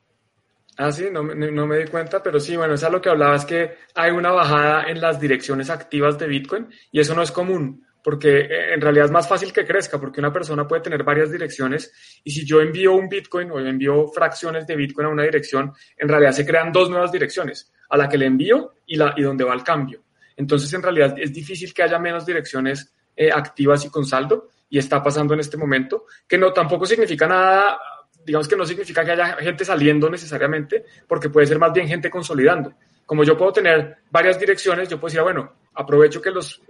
[0.76, 3.76] Ah, sí, no, me di cuenta, pero sí, bueno, es lo que hablaba, es que
[3.94, 8.40] hay una bajada en las direcciones activas de Bitcoin y eso no es común porque
[8.40, 12.20] eh, en realidad es más fácil que crezca, porque una persona puede tener varias direcciones
[12.22, 16.08] y si yo envío un Bitcoin o envío fracciones de Bitcoin a una dirección, en
[16.08, 19.44] realidad se crean dos nuevas direcciones, a la que le envío y, la, y donde
[19.44, 20.02] va el cambio.
[20.36, 24.78] Entonces, en realidad es difícil que haya menos direcciones eh, activas y con saldo y
[24.78, 27.78] está pasando en este momento, que no tampoco significa nada,
[28.24, 32.10] digamos que no significa que haya gente saliendo necesariamente, porque puede ser más bien gente
[32.10, 32.74] consolidando.
[33.06, 36.62] Como yo puedo tener varias direcciones, yo puedo decir, ah, bueno, aprovecho que los,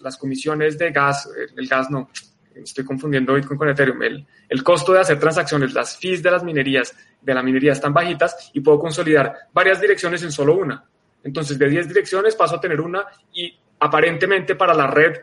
[0.00, 2.08] las comisiones de gas, el gas no,
[2.54, 6.42] estoy confundiendo Bitcoin con Ethereum, el, el, costo de hacer transacciones, las fees de las
[6.42, 10.84] minerías, de la minería están bajitas y puedo consolidar varias direcciones en solo una.
[11.22, 15.16] Entonces, de 10 direcciones paso a tener una y aparentemente para la red,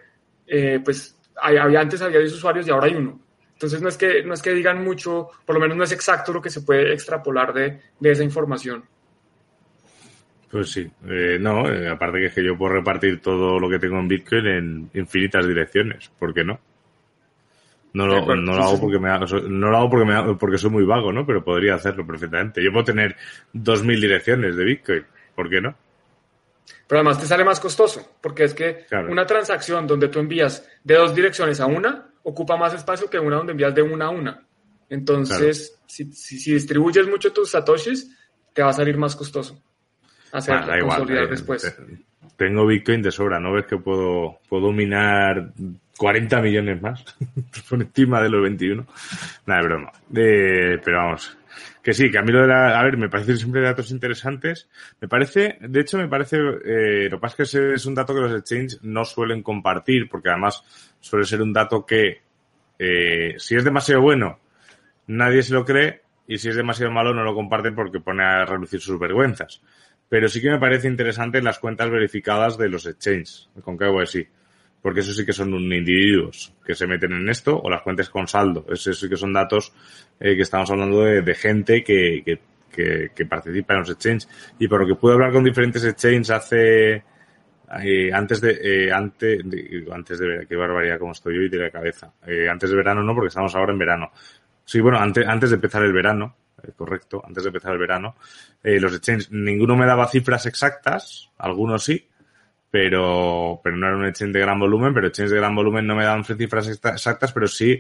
[0.46, 3.20] eh, pues había, antes había 10 usuarios y ahora hay uno.
[3.64, 6.34] Entonces, no es, que, no es que digan mucho, por lo menos no es exacto
[6.34, 8.84] lo que se puede extrapolar de, de esa información.
[10.52, 13.80] Pues sí, eh, no, eh, aparte que es que yo puedo repartir todo lo que
[13.80, 16.60] tengo en Bitcoin en infinitas direcciones, ¿por qué no?
[17.94, 20.84] No lo, no lo hago porque me no lo hago porque me porque soy muy
[20.84, 21.26] vago, ¿no?
[21.26, 22.62] Pero podría hacerlo perfectamente.
[22.62, 23.16] Yo puedo tener
[23.54, 25.06] 2000 direcciones de Bitcoin,
[25.36, 25.74] ¿por qué no?
[26.86, 30.96] Pero además te sale más costoso, porque es que una transacción donde tú envías de
[30.96, 34.46] dos direcciones a una ocupa más espacio que una donde envías de una a una.
[34.90, 38.16] Entonces, si, si, si distribuyes mucho tus satoshis,
[38.54, 39.62] te va a salir más costoso
[40.34, 41.78] hacer consolidar eh, después.
[42.36, 45.54] Tengo Bitcoin de sobra, ¿no ves que puedo, puedo minar
[45.98, 47.04] 40 millones más
[47.70, 48.86] por encima de los 21?
[49.46, 49.92] Nada, broma.
[50.16, 51.38] Eh, pero vamos,
[51.84, 54.70] que sí, que a mí lo de la, a ver, me parecen siempre datos interesantes.
[55.02, 58.16] Me parece, de hecho, me parece, eh, lo que pasa es que es un dato
[58.16, 60.64] que los exchanges no suelen compartir, porque además
[61.00, 62.22] suele ser un dato que,
[62.80, 64.40] eh, si es demasiado bueno,
[65.08, 68.46] nadie se lo cree, y si es demasiado malo, no lo comparten porque pone a
[68.46, 69.62] reducir sus vergüenzas
[70.14, 74.30] pero sí que me parece interesante las cuentas verificadas de los exchanges con KYC,
[74.84, 78.28] porque eso sí que son individuos que se meten en esto o las cuentas con
[78.28, 78.66] saldo.
[78.70, 79.72] Eso sí que son datos
[80.20, 82.22] eh, que estamos hablando de, gente que,
[82.70, 84.28] que, que, participa en los exchanges.
[84.60, 86.96] Y por lo que pude hablar con diferentes exchanges hace,
[87.82, 91.72] eh, antes de, eh, antes, de, antes de qué barbaridad como estoy hoy de la
[91.72, 92.12] cabeza.
[92.28, 94.12] Eh, antes de verano no, porque estamos ahora en verano.
[94.66, 98.16] Sí, bueno, antes, antes de empezar el verano, eh, correcto, antes de empezar el verano.
[98.64, 102.08] Eh, los exchanges, ninguno me daba cifras exactas, algunos sí,
[102.74, 105.96] pero, pero no era un exchange de gran volumen, pero exchanges de gran volumen no
[105.96, 107.80] me daban cifras exactas, pero sí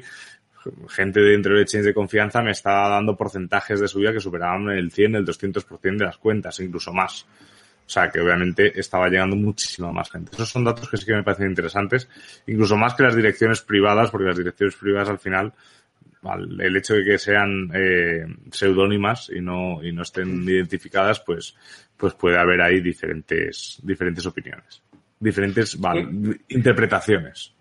[0.88, 4.91] gente dentro del exchange de confianza me estaba dando porcentajes de subida que superaban el
[4.91, 7.24] 100, el 200% de las cuentas, incluso más.
[7.24, 10.30] O sea, que obviamente estaba llegando muchísima más gente.
[10.32, 12.08] Esos son datos que sí que me parecen interesantes,
[12.46, 15.54] incluso más que las direcciones privadas, porque las direcciones privadas al final
[16.59, 21.55] el hecho de que sean eh, seudónimas y no, y no estén identificadas, pues,
[21.97, 24.82] pues puede haber ahí diferentes, diferentes opiniones,
[25.19, 25.78] diferentes
[26.49, 27.53] interpretaciones.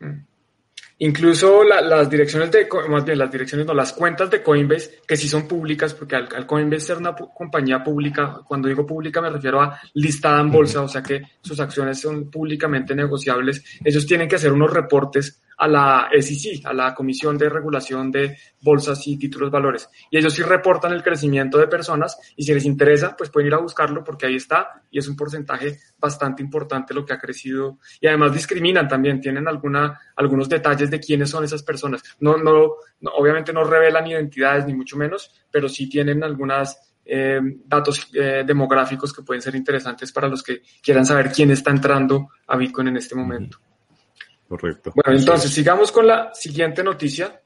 [0.00, 0.30] Mm.
[1.02, 5.28] Incluso las direcciones de, más bien las direcciones, no, las cuentas de Coinbase, que sí
[5.28, 9.80] son públicas, porque al, Coinbase ser una compañía pública, cuando digo pública me refiero a
[9.94, 14.52] listada en bolsa, o sea que sus acciones son públicamente negociables, ellos tienen que hacer
[14.52, 19.90] unos reportes a la SEC, a la Comisión de Regulación de Bolsas y Títulos Valores.
[20.10, 23.54] Y ellos sí reportan el crecimiento de personas y si les interesa, pues pueden ir
[23.54, 27.78] a buscarlo porque ahí está y es un porcentaje bastante importante lo que ha crecido.
[28.00, 32.02] Y además discriminan también, tienen alguna, algunos detalles de quiénes son esas personas.
[32.20, 32.76] No, no,
[33.14, 39.12] obviamente no revelan identidades ni mucho menos, pero sí tienen algunas eh, datos eh, demográficos
[39.12, 42.96] que pueden ser interesantes para los que quieran saber quién está entrando a Bitcoin en
[42.96, 43.58] este momento.
[44.50, 44.92] Correcto.
[44.96, 47.40] Bueno, entonces sigamos con la siguiente noticia,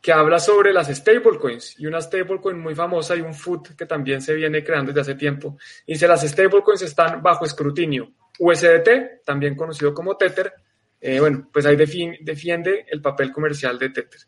[0.00, 4.22] que habla sobre las stablecoins y una stablecoin muy famosa y un food que también
[4.22, 5.58] se viene creando desde hace tiempo.
[5.84, 8.12] Dice, las stablecoins están bajo escrutinio.
[8.38, 10.52] USDT, también conocido como Tether,
[11.00, 14.20] eh, bueno, pues ahí defiende el papel comercial de Tether.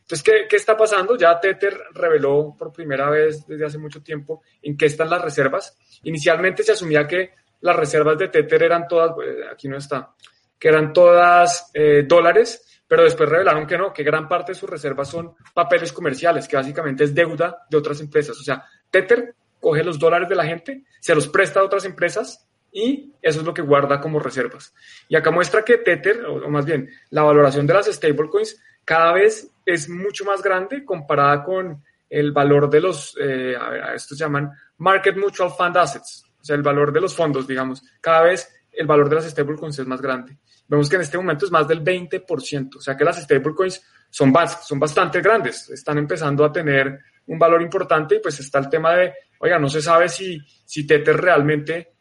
[0.00, 1.18] Entonces, ¿qué, ¿qué, está pasando?
[1.18, 5.76] Ya Tether reveló por primera vez desde hace mucho tiempo en qué están las reservas.
[6.04, 10.14] Inicialmente se asumía que las reservas de Tether eran todas, eh, aquí no está,
[10.58, 14.68] que eran todas eh, dólares, pero después revelaron que no, que gran parte de sus
[14.68, 18.38] reservas son papeles comerciales, que básicamente es deuda de otras empresas.
[18.38, 22.46] O sea, Tether coge los dólares de la gente, se los presta a otras empresas
[22.70, 24.74] y eso es lo que guarda como reservas.
[25.08, 29.50] Y acá muestra que Tether, o, más bien la valoración de las stablecoins, cada vez
[29.64, 34.52] es mucho más grande comparada con el valor de los, eh, a estos se llaman
[34.78, 37.82] Market Mutual Fund Assets, o sea, el valor de los fondos, digamos.
[38.00, 40.38] Cada vez el valor de las stablecoins es más grande.
[40.66, 44.32] Vemos que en este momento es más del 20%, o sea que las stablecoins son,
[44.62, 48.94] son bastante grandes, están empezando a tener un valor importante y pues está el tema
[48.94, 51.94] de, oiga, no se sabe si, si Tether realmente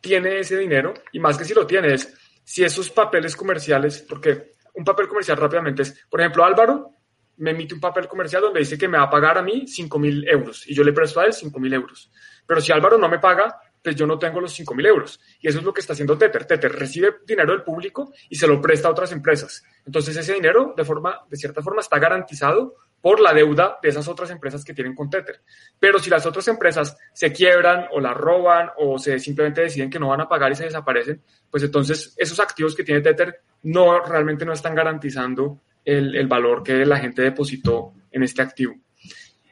[0.00, 0.94] tiene ese dinero.
[1.12, 2.12] Y más que si lo tiene es
[2.44, 6.90] si esos papeles comerciales, porque un papel comercial rápidamente es, por ejemplo, Álvaro
[7.36, 9.98] me emite un papel comercial donde dice que me va a pagar a mí 5
[9.98, 12.10] mil euros y yo le presto a él 5 mil euros.
[12.46, 15.20] Pero si Álvaro no me paga, pues yo no tengo los 5 mil euros.
[15.40, 16.44] Y eso es lo que está haciendo Tether.
[16.44, 19.64] Tether recibe dinero del público y se lo presta a otras empresas.
[19.84, 24.06] Entonces ese dinero, de, forma, de cierta forma, está garantizado por la deuda de esas
[24.06, 25.40] otras empresas que tienen con Tether.
[25.80, 29.98] Pero si las otras empresas se quiebran o la roban o se simplemente deciden que
[29.98, 31.20] no van a pagar y se desaparecen,
[31.50, 36.62] pues entonces esos activos que tiene Tether no realmente no están garantizando el, el valor
[36.62, 38.76] que la gente depositó en este activo.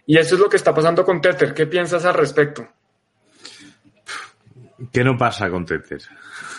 [0.06, 1.52] Y eso es lo que está pasando con Tether.
[1.52, 2.68] ¿Qué piensas al respecto?
[4.92, 6.00] ¿Qué no pasa con Tether?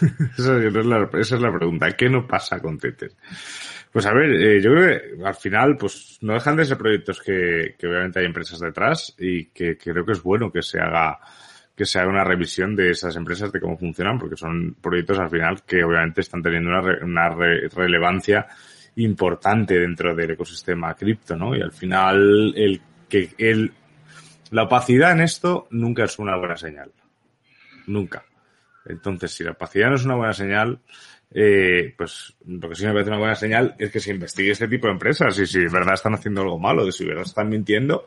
[0.38, 1.92] esa, es la, pregunta.
[1.92, 3.12] ¿Qué no pasa con Tether?
[3.92, 7.20] Pues a ver, eh, yo creo que al final, pues no dejan de ser proyectos
[7.22, 10.80] que, que obviamente hay empresas detrás y que, que, creo que es bueno que se
[10.80, 11.20] haga
[11.76, 15.30] que se haga una revisión de esas empresas, de cómo funcionan, porque son proyectos al
[15.30, 18.46] final que obviamente están teniendo una, re, una re, relevancia
[18.98, 21.56] importante dentro del ecosistema cripto, ¿no?
[21.56, 23.72] Y al final el que el,
[24.52, 26.92] la opacidad en esto nunca es una buena señal
[27.88, 28.26] nunca.
[28.86, 30.80] Entonces, si la opacidad no es una buena señal,
[31.34, 34.68] eh, pues lo que sí me parece una buena señal es que se investigue este
[34.68, 37.26] tipo de empresas y si de verdad están haciendo algo malo, de si de verdad
[37.26, 38.06] están mintiendo,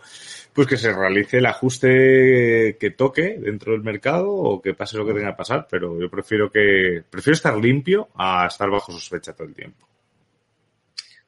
[0.52, 5.06] pues que se realice el ajuste que toque dentro del mercado o que pase lo
[5.06, 9.32] que tenga que pasar, pero yo prefiero que, prefiero estar limpio a estar bajo sospecha
[9.32, 9.88] todo el tiempo.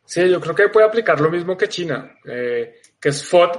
[0.04, 3.50] Sí, yo creo que puede aplicar lo mismo que China, eh, que es FOD,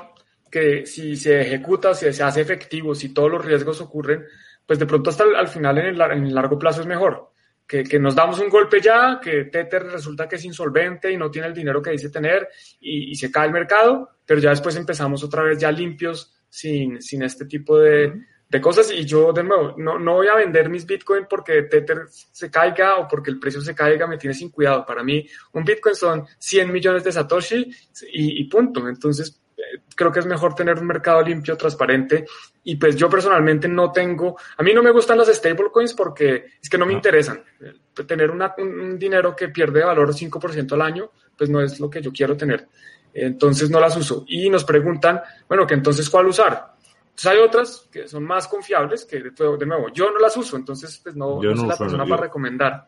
[0.49, 4.23] que si se ejecuta, si se hace efectivo, si todos los riesgos ocurren,
[4.67, 7.31] pues de pronto hasta al final en el, en el largo plazo es mejor.
[7.65, 11.29] Que, que, nos damos un golpe ya, que Tether resulta que es insolvente y no
[11.29, 12.47] tiene el dinero que dice tener
[12.79, 17.01] y, y, se cae el mercado, pero ya después empezamos otra vez ya limpios sin,
[17.01, 18.91] sin este tipo de, de cosas.
[18.91, 22.97] Y yo, de nuevo, no, no voy a vender mis Bitcoin porque Tether se caiga
[22.97, 24.85] o porque el precio se caiga, me tiene sin cuidado.
[24.85, 27.69] Para mí, un Bitcoin son 100 millones de Satoshi
[28.13, 28.87] y, y punto.
[28.87, 29.41] Entonces,
[29.95, 32.25] creo que es mejor tener un mercado limpio, transparente.
[32.63, 36.69] Y pues yo personalmente no tengo, a mí no me gustan las stablecoins porque es
[36.69, 37.43] que no me interesan.
[38.07, 42.01] Tener una, un dinero que pierde valor 5% al año, pues no es lo que
[42.01, 42.67] yo quiero tener.
[43.13, 44.25] Entonces no las uso.
[44.27, 46.75] Y nos preguntan, bueno, que entonces cuál usar.
[47.17, 50.99] Entonces hay otras que son más confiables que de nuevo, yo no las uso, entonces
[51.03, 52.87] pues no, yo no, soy la persona para recomendar.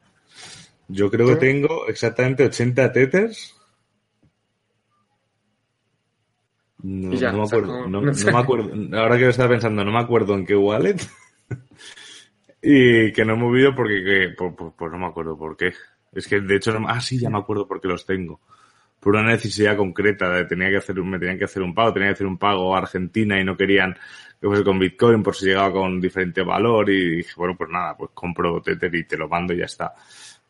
[0.88, 3.59] Yo creo que tengo exactamente 80 tethers
[6.84, 8.98] No, no me acuerdo, no, no, me acuerdo.
[8.98, 10.96] Ahora que estaba pensando, no me acuerdo en qué wallet.
[12.62, 15.74] y que no he movido porque, que, pues, pues, no me acuerdo por qué.
[16.14, 18.40] Es que de hecho, no, ah, sí, ya me acuerdo por qué los tengo.
[19.00, 22.10] Por una necesidad concreta, de, tenía que hacer, me tenían que hacer un pago, tenía
[22.10, 23.94] que hacer un pago a Argentina y no querían
[24.40, 27.96] que fuese con Bitcoin por si llegaba con diferente valor y dije, bueno, pues nada,
[27.98, 29.94] pues compro Tether y te lo mando y ya está.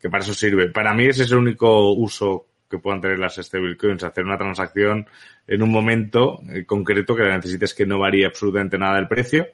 [0.00, 0.70] Que para eso sirve.
[0.70, 5.06] Para mí ese es el único uso que puedan tener las stablecoins, hacer una transacción
[5.50, 9.48] en un momento eh, concreto que la necesites que no varíe absolutamente nada el precio.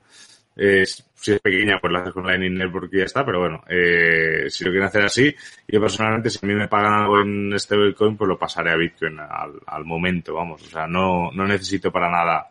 [0.55, 3.62] Eh, si es pequeña, pues la haces con Lightning Network y ya está, pero bueno,
[3.66, 5.34] eh, si lo quieren hacer así,
[5.66, 9.18] yo personalmente, si a mí me pagan algo en stablecoin, pues lo pasaré a Bitcoin
[9.20, 12.51] al, al momento, vamos, o sea, no, no necesito para nada.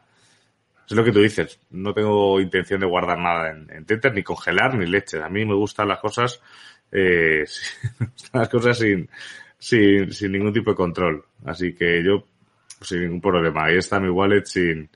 [0.87, 4.23] Es lo que tú dices, no tengo intención de guardar nada en, en Tether, ni
[4.23, 5.21] congelar, ni leches.
[5.21, 6.41] A mí me gustan las cosas,
[6.91, 7.43] eh,
[8.33, 9.07] las cosas sin,
[9.57, 11.25] sin, sin ningún tipo de control.
[11.45, 12.23] Así que yo,
[12.82, 13.65] sin ningún problema.
[13.65, 14.89] Ahí está mi wallet sin,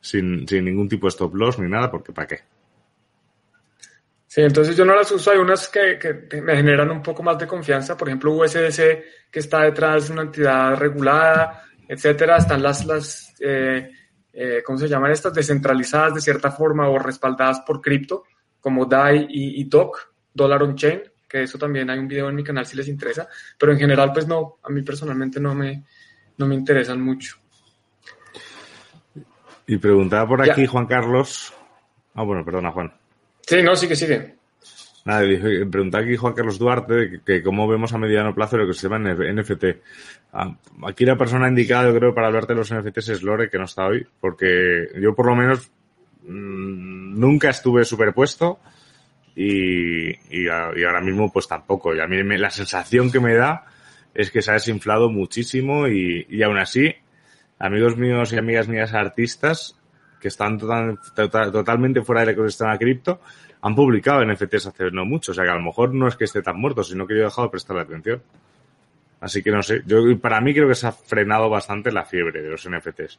[0.00, 2.40] sin, sin ningún tipo de stop loss ni nada, porque ¿para qué?
[4.26, 5.30] Sí, entonces yo no las uso.
[5.30, 7.96] Hay unas que, que, me generan un poco más de confianza.
[7.96, 12.38] Por ejemplo, USDC, que está detrás de una entidad regulada, etcétera.
[12.38, 13.90] Están las, las eh,
[14.32, 15.32] eh, ¿cómo se llaman estas?
[15.32, 18.24] Descentralizadas de cierta forma o respaldadas por cripto,
[18.58, 22.34] como DAI y, y DOC, Dollar on Chain, que eso también hay un video en
[22.34, 25.84] mi canal si les interesa, pero en general pues no, a mí personalmente no me,
[26.38, 27.36] no me interesan mucho.
[29.66, 31.52] Y preguntaba por aquí Juan Carlos.
[32.14, 32.92] Ah, bueno, perdona, Juan.
[33.42, 34.34] Sí, no, sigue, sigue.
[35.04, 35.20] Nada,
[35.70, 38.88] preguntaba aquí Juan Carlos Duarte que, que, cómo vemos a mediano plazo lo que se
[38.88, 39.64] llama NFT.
[40.32, 40.56] Ah,
[40.86, 43.64] aquí la persona indicada, yo creo, para hablarte de los NFTs es Lore, que no
[43.64, 45.70] está hoy, porque yo por lo menos
[46.22, 48.58] mmm, nunca estuve superpuesto
[49.36, 51.94] y, y, y, ahora mismo pues tampoco.
[51.94, 53.66] Y a mí me, la sensación que me da
[54.14, 56.94] es que se ha desinflado muchísimo y, y aún así,
[57.58, 59.76] amigos míos y amigas mías artistas
[60.20, 63.20] que están total, total, totalmente fuera del ecosistema cripto,
[63.60, 65.32] han publicado NFTs hace no mucho.
[65.32, 67.20] O sea que a lo mejor no es que esté tan muerto, sino que yo
[67.20, 68.22] he dejado de prestarle atención.
[69.20, 69.82] Así que no sé.
[69.86, 73.18] Yo, para mí creo que se ha frenado bastante la fiebre de los NFTs.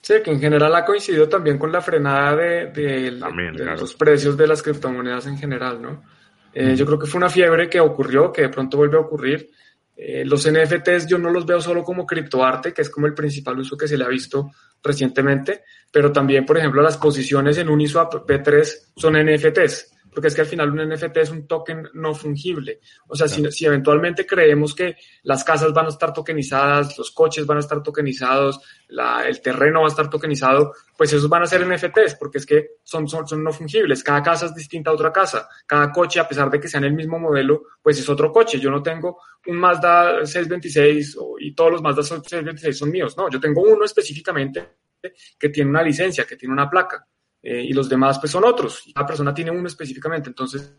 [0.00, 3.80] Sí, que en general ha coincidido también con la frenada de, de, también, de claro.
[3.80, 6.02] los precios de las criptomonedas en general, ¿no?
[6.54, 6.74] Eh.
[6.76, 9.50] Yo creo que fue una fiebre que ocurrió, que de pronto vuelve a ocurrir.
[9.96, 13.58] Eh, los NFTs yo no los veo solo como criptoarte, que es como el principal
[13.58, 14.50] uso que se le ha visto
[14.82, 20.42] recientemente, pero también, por ejemplo, las posiciones en Uniswap B3 son NFTs porque es que
[20.42, 22.80] al final un NFT es un token no fungible.
[23.08, 23.50] O sea, claro.
[23.50, 27.60] si, si, eventualmente creemos que las casas van a estar tokenizadas, los coches van a
[27.60, 32.16] estar tokenizados, la, el terreno va a estar tokenizado, pues esos van a ser NFTs,
[32.18, 34.04] porque es que son, son, son no fungibles.
[34.04, 35.48] Cada casa es distinta a otra casa.
[35.66, 38.60] Cada coche, a pesar de que sean el mismo modelo, pues es otro coche.
[38.60, 43.16] Yo no tengo un Mazda 626 y todos los Mazda 626 son míos.
[43.16, 44.76] No, yo tengo uno específicamente
[45.38, 47.06] que tiene una licencia, que tiene una placa
[47.42, 48.84] eh, y los demás pues son otros.
[48.94, 50.28] Cada persona tiene uno específicamente.
[50.28, 50.74] Entonces,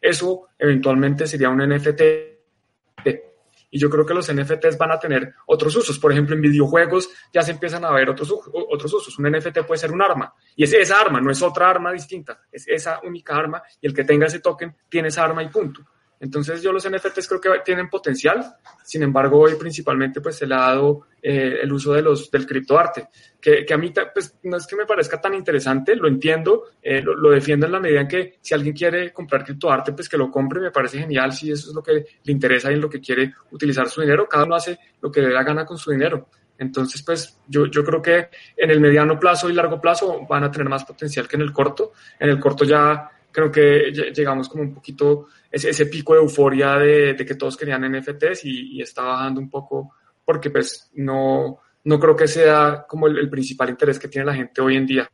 [0.00, 2.02] eso eventualmente sería un NFT.
[3.70, 5.98] Y yo creo que los NFTs van a tener otros usos.
[5.98, 9.18] Por ejemplo, en videojuegos ya se empiezan a ver otros, otros usos.
[9.18, 10.32] Un NFT puede ser un arma.
[10.56, 12.40] Y es esa arma, no es otra arma distinta.
[12.50, 13.62] Es esa única arma.
[13.80, 15.82] Y el que tenga ese token tiene esa arma y punto.
[16.20, 20.54] Entonces yo los NFTs creo que tienen potencial, sin embargo hoy principalmente pues se le
[20.54, 23.08] ha dado eh, el uso de los, del criptoarte,
[23.40, 27.14] que, a mí pues no es que me parezca tan interesante, lo entiendo, eh, lo,
[27.14, 30.30] lo, defiendo en la medida en que si alguien quiere comprar criptoarte pues que lo
[30.30, 33.00] compre, me parece genial si eso es lo que le interesa y en lo que
[33.00, 36.28] quiere utilizar su dinero, cada uno hace lo que le da gana con su dinero.
[36.58, 40.50] Entonces, pues yo, yo creo que en el mediano plazo y largo plazo van a
[40.50, 41.92] tener más potencial que en el corto.
[42.18, 46.76] En el corto ya creo que llegamos como un poquito ese, ese pico de euforia
[46.76, 51.98] de, de, que todos querían NFTs y, está bajando un poco porque pues no, no
[51.98, 55.10] creo que sea como el, principal interés que tiene la gente hoy en día.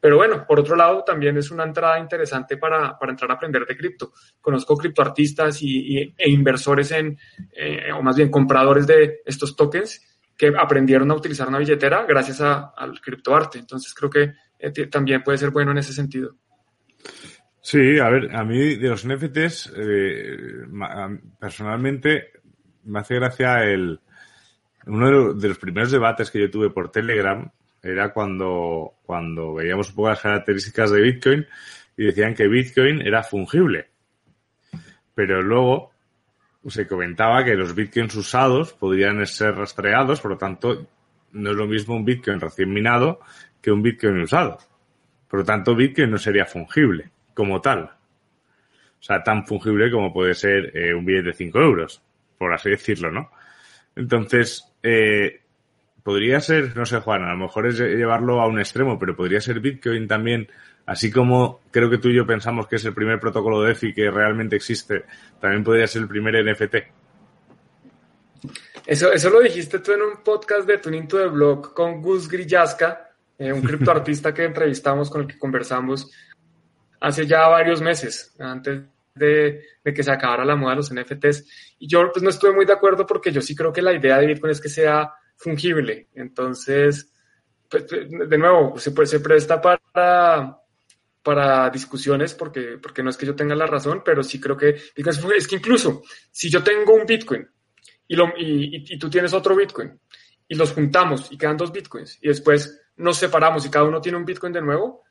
[0.00, 3.64] Pero bueno, por otro lado, también es una entrada interesante para, para entrar a aprender
[3.64, 4.12] de cripto.
[4.38, 7.18] Conozco criptoartistas y, e inversores en,
[7.52, 10.02] eh, o más bien compradores de estos tokens
[10.36, 13.58] que aprendieron a utilizar una billetera gracias a, al criptoarte.
[13.58, 16.36] Entonces creo que eh, también puede ser bueno en ese sentido.
[17.66, 20.66] Sí, a ver, a mí de los NFTs, eh,
[21.40, 22.32] personalmente
[22.84, 24.00] me hace gracia el.
[24.84, 27.50] Uno de los primeros debates que yo tuve por Telegram
[27.82, 31.46] era cuando, cuando veíamos un poco las características de Bitcoin
[31.96, 33.88] y decían que Bitcoin era fungible.
[35.14, 35.90] Pero luego
[36.68, 40.86] se comentaba que los Bitcoins usados podrían ser rastreados, por lo tanto,
[41.32, 43.20] no es lo mismo un Bitcoin recién minado
[43.62, 44.58] que un Bitcoin usado.
[45.28, 47.90] Por lo tanto, Bitcoin no sería fungible como tal.
[49.00, 52.02] O sea, tan fungible como puede ser eh, un billete de 5 euros,
[52.38, 53.30] por así decirlo, ¿no?
[53.94, 55.40] Entonces, eh,
[56.02, 59.40] podría ser, no sé, Juan, a lo mejor es llevarlo a un extremo, pero podría
[59.40, 60.48] ser Bitcoin también,
[60.86, 63.94] así como creo que tú y yo pensamos que es el primer protocolo de EFI
[63.94, 65.04] que realmente existe,
[65.40, 66.76] también podría ser el primer NFT.
[68.86, 72.28] Eso, eso lo dijiste tú en un podcast de Tuning to the Blog con Gus
[72.28, 76.12] Grillaska, eh, un criptoartista que entrevistamos, con el que conversamos
[77.04, 78.82] hace ya varios meses, antes
[79.14, 81.76] de, que se acabara la moda de los NFTs.
[81.78, 84.18] Y yo pues no estuve muy de acuerdo porque yo sí creo que la idea
[84.18, 86.08] de Bitcoin es que sea fungible.
[86.14, 87.12] Entonces,
[87.68, 90.58] pues, de nuevo, se, se presta para,
[91.22, 94.70] para discusiones porque, porque no es que yo tenga la razón, pero sí creo que
[94.70, 97.46] es que incluso si yo tengo un Bitcoin
[98.08, 100.00] y, lo, y tú tienes otro Bitcoin
[100.48, 104.18] y los juntamos y quedan dos Bitcoins y después nos separamos y cada uno tiene
[104.18, 105.03] un Bitcoin de nuevo,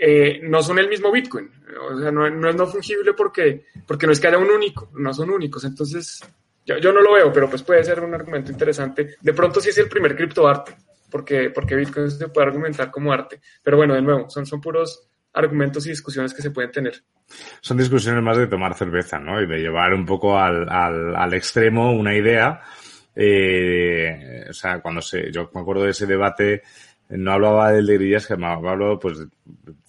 [0.00, 1.50] eh, no son el mismo Bitcoin.
[1.90, 4.90] O sea, no, no, es no fungible porque, porque no es que haya un único,
[4.94, 5.64] no son únicos.
[5.64, 6.20] Entonces,
[6.64, 9.16] yo, yo, no lo veo, pero pues puede ser un argumento interesante.
[9.20, 10.76] De pronto sí es el primer criptoarte,
[11.10, 13.40] porque, porque Bitcoin se puede argumentar como arte.
[13.62, 17.02] Pero bueno, de nuevo, son, son puros argumentos y discusiones que se pueden tener.
[17.60, 19.40] Son discusiones más de tomar cerveza, ¿no?
[19.40, 22.62] Y de llevar un poco al, al, al extremo una idea
[23.20, 26.62] eh, o sea, cuando se, yo me acuerdo de ese debate,
[27.08, 29.26] no hablaba del de grillas, que me hablaba, pues,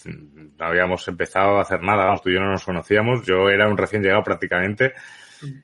[0.05, 3.67] no habíamos empezado a hacer nada, vamos, tú y yo no nos conocíamos, yo era
[3.67, 4.93] un recién llegado prácticamente,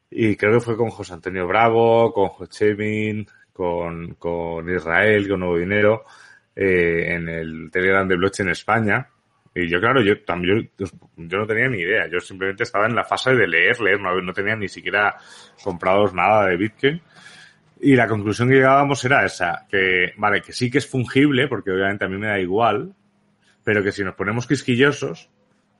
[0.09, 5.57] y creo que fue con José Antonio Bravo, con Jochemin, con, con Israel, con Nuevo
[5.57, 6.03] Dinero,
[6.55, 9.09] eh, en el Telegram de Blockchain en España.
[9.53, 10.85] Y yo, claro, yo también, yo,
[11.15, 12.07] yo, no tenía ni idea.
[12.11, 15.15] Yo simplemente estaba en la fase de leer, leer, no, no tenía ni siquiera
[15.63, 17.01] comprados nada de Bitcoin.
[17.85, 21.69] Y la conclusión que llegábamos era esa, que, vale, que sí que es fungible, porque
[21.69, 22.95] obviamente a mí me da igual,
[23.63, 25.29] pero que si nos ponemos quisquillosos,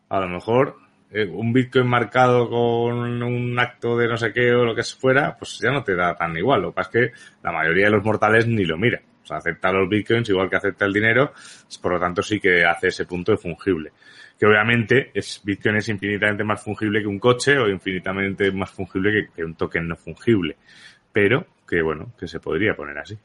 [0.09, 0.77] a lo mejor
[1.09, 5.35] eh, un Bitcoin marcado con un acto de no sé qué o lo que fuera,
[5.35, 6.61] pues ya no te da tan igual.
[6.61, 9.01] Lo que pasa es que la mayoría de los mortales ni lo mira.
[9.23, 11.33] O sea, acepta los Bitcoins igual que acepta el dinero,
[11.81, 13.93] por lo tanto sí que hace ese punto de fungible.
[14.37, 19.11] Que obviamente es, Bitcoin es infinitamente más fungible que un coche o infinitamente más fungible
[19.11, 20.55] que, que un token no fungible.
[21.11, 23.17] Pero que bueno, que se podría poner así.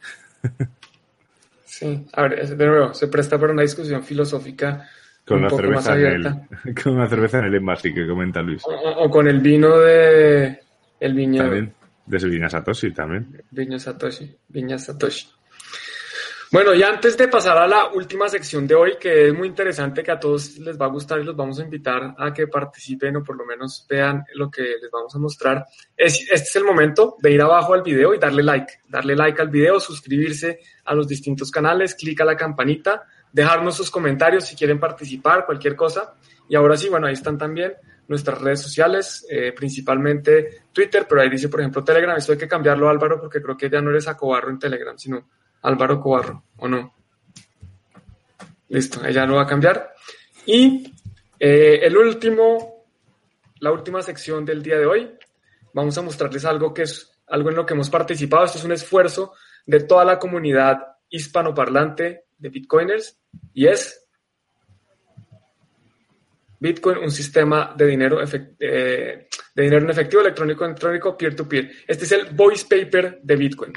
[1.65, 4.89] Sí, a ver, de nuevo, se presta para una discusión filosófica
[5.25, 8.07] con un una, poco más cerveza en el, con una cerveza en el envase que
[8.07, 8.63] comenta Luis.
[8.65, 10.61] O, o con el vino de
[11.01, 11.45] el viñedo.
[11.45, 11.75] También.
[12.07, 13.41] De Viña Satoshi también.
[13.51, 14.37] Viña Satoshi.
[14.49, 15.29] Viña Satoshi.
[16.53, 20.03] Bueno, y antes de pasar a la última sección de hoy, que es muy interesante,
[20.03, 23.19] que a todos les va a gustar y los vamos a invitar a que participen
[23.19, 25.65] o por lo menos vean lo que les vamos a mostrar,
[25.97, 29.41] es, este es el momento de ir abajo al video y darle like, darle like
[29.41, 34.57] al video, suscribirse a los distintos canales, clic a la campanita, dejarnos sus comentarios si
[34.57, 36.15] quieren participar, cualquier cosa.
[36.49, 37.75] Y ahora sí, bueno, ahí están también
[38.09, 42.17] nuestras redes sociales, eh, principalmente Twitter, pero ahí dice, por ejemplo, Telegram.
[42.17, 45.29] Esto hay que cambiarlo, Álvaro, porque creo que ya no eres Acobarro en Telegram, sino
[45.63, 46.95] Álvaro Cobarro, ¿o no?
[48.69, 49.93] Listo, ella lo va a cambiar.
[50.47, 50.93] Y
[51.39, 52.85] eh, el último,
[53.59, 55.11] la última sección del día de hoy,
[55.73, 58.45] vamos a mostrarles algo que es algo en lo que hemos participado.
[58.45, 59.35] Esto es un esfuerzo
[59.67, 63.19] de toda la comunidad hispanoparlante de Bitcoiners
[63.53, 64.07] y es
[66.61, 71.71] Bitcoin, un sistema de dinero, eh, de dinero en efectivo, electrónico, electrónico, peer-to-peer.
[71.87, 73.73] Este es el voice paper de Bitcoin.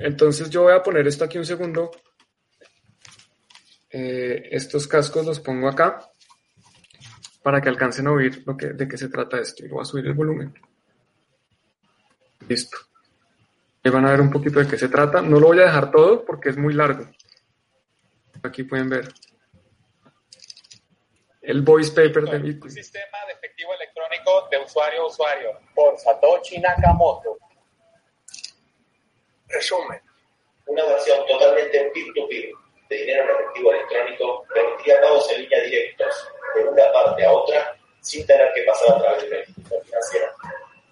[0.00, 1.90] En- Entonces yo voy a poner esto aquí un segundo.
[3.90, 5.98] Eh, estos cascos los pongo acá
[7.42, 9.64] para que alcancen a oír lo que, de qué se trata esto.
[9.64, 10.54] Y voy a subir el volumen.
[12.48, 12.76] Listo.
[13.82, 15.22] Ahí van a ver un poquito de qué se trata.
[15.22, 17.06] No lo voy a dejar todo porque es muy largo.
[18.42, 19.08] Aquí pueden ver
[21.42, 26.58] el voice paper de Un sistema de efectivo electrónico de usuario a usuario por Satoshi
[26.58, 27.38] Nakamoto.
[29.50, 30.00] Resumen.
[30.66, 32.50] Una versión totalmente peer-to-peer
[32.88, 37.76] de dinero en efectivo electrónico permitiría pagos en línea directos de una parte a otra
[38.00, 40.32] sin tener que pasar a través de institución financiera.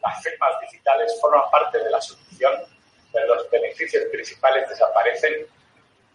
[0.03, 2.53] Las firmas digitales forman parte de la solución,
[3.13, 5.47] pero los beneficios principales desaparecen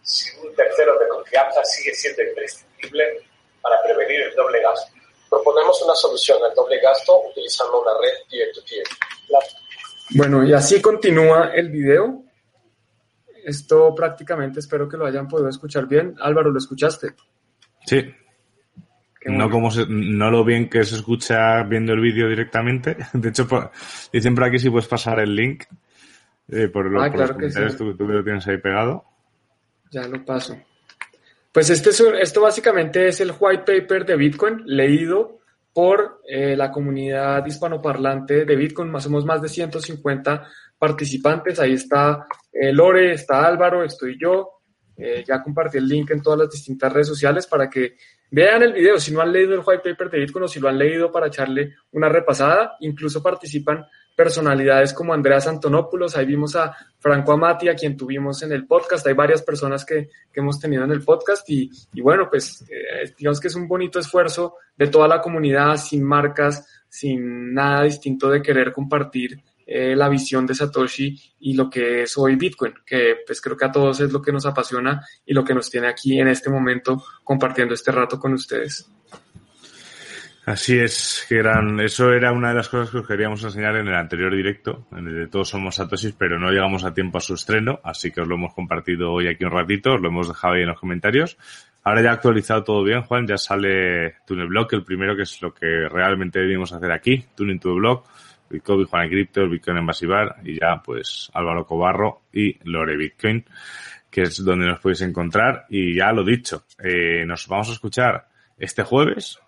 [0.02, 3.22] si un tercero de confianza sigue siendo imprescindible
[3.62, 4.92] para prevenir el doble gasto.
[5.30, 8.84] Proponemos una solución al doble gasto utilizando una red peer-to-peer.
[10.10, 12.23] Bueno, y así continúa el video.
[13.44, 16.14] Esto prácticamente espero que lo hayan podido escuchar bien.
[16.20, 17.14] Álvaro, ¿lo escuchaste?
[17.86, 18.02] Sí.
[19.26, 22.96] No como se- no lo bien que se escucha viendo el vídeo directamente.
[23.14, 23.70] De hecho, por-
[24.12, 25.64] dicen por aquí si puedes pasar el link.
[26.48, 27.76] eh, por, lo- Ah, por claro los que sí.
[27.78, 29.04] tú, lo tienes ahí pegado.
[29.90, 30.56] Ya lo paso.
[31.52, 31.90] Pues este
[32.20, 35.38] esto básicamente es el white paper de Bitcoin leído
[35.72, 38.90] por eh, la comunidad hispanoparlante de Bitcoin.
[38.90, 40.46] Más somos más de 150
[40.84, 41.58] participantes.
[41.58, 44.50] Ahí está eh, Lore, está Álvaro, estoy yo.
[44.94, 47.96] Eh, ya compartí el link en todas las distintas redes sociales para que
[48.30, 49.00] vean el video.
[49.00, 51.28] Si no han leído el white paper de Bitcoin o si lo han leído para
[51.28, 57.74] echarle una repasada, incluso participan personalidades como Andreas Antonopoulos, ahí vimos a Franco Amati, a
[57.74, 61.68] quien tuvimos en el podcast, hay varias personas que, hemos tenido en el podcast y,
[61.94, 66.04] y bueno, pues eh, digamos que es un bonito esfuerzo de toda la comunidad, sin
[66.04, 72.02] marcas, sin nada distinto de querer compartir eh, la visión de Satoshi y lo que
[72.02, 75.32] es hoy Bitcoin, que pues creo que a todos es lo que nos apasiona y
[75.32, 78.88] lo que nos tiene aquí en este momento compartiendo este rato con ustedes.
[80.46, 83.88] Así es, que eran, eso era una de las cosas que os queríamos enseñar en
[83.88, 87.22] el anterior directo, en el de Todos Somos Satoshis, pero no llegamos a tiempo a
[87.22, 90.28] su estreno, así que os lo hemos compartido hoy aquí un ratito, os lo hemos
[90.28, 91.38] dejado ahí en los comentarios.
[91.82, 95.54] Ahora ya ha actualizado todo bien, Juan, ya sale TuneBlock, el primero que es lo
[95.54, 98.06] que realmente debimos hacer aquí, Tuning to the Block,
[98.54, 103.44] Bitcoin, Juan Cripto, Bitcoin en Basibar, y ya pues Álvaro Cobarro y Lore Bitcoin,
[104.10, 105.66] que es donde nos podéis encontrar.
[105.68, 108.28] Y ya lo dicho, eh, nos vamos a escuchar
[108.58, 109.38] este jueves,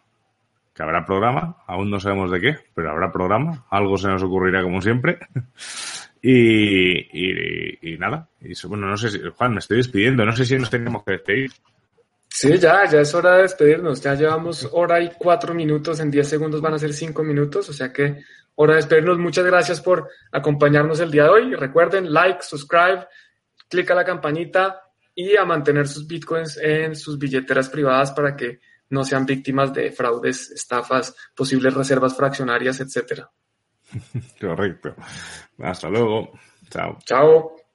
[0.74, 4.62] que habrá programa, aún no sabemos de qué, pero habrá programa, algo se nos ocurrirá
[4.62, 5.18] como siempre.
[6.28, 8.28] Y, y, y nada,
[8.66, 11.52] bueno, no sé si, Juan, me estoy despidiendo, no sé si nos tenemos que despedir.
[12.28, 14.02] Sí, ya, ya es hora de despedirnos.
[14.02, 17.72] Ya llevamos hora y cuatro minutos, en diez segundos van a ser cinco minutos, o
[17.72, 18.22] sea que
[18.56, 19.18] hora de despedirnos.
[19.18, 21.54] Muchas gracias por acompañarnos el día de hoy.
[21.54, 23.06] Recuerden, like, subscribe,
[23.68, 24.82] clic a la campanita
[25.14, 29.90] y a mantener sus bitcoins en sus billeteras privadas para que no sean víctimas de
[29.90, 33.30] fraudes, estafas, posibles reservas fraccionarias, etcétera.
[34.40, 34.94] Correcto.
[35.58, 36.32] Hasta luego.
[36.70, 36.98] Chao.
[37.04, 37.65] Chao.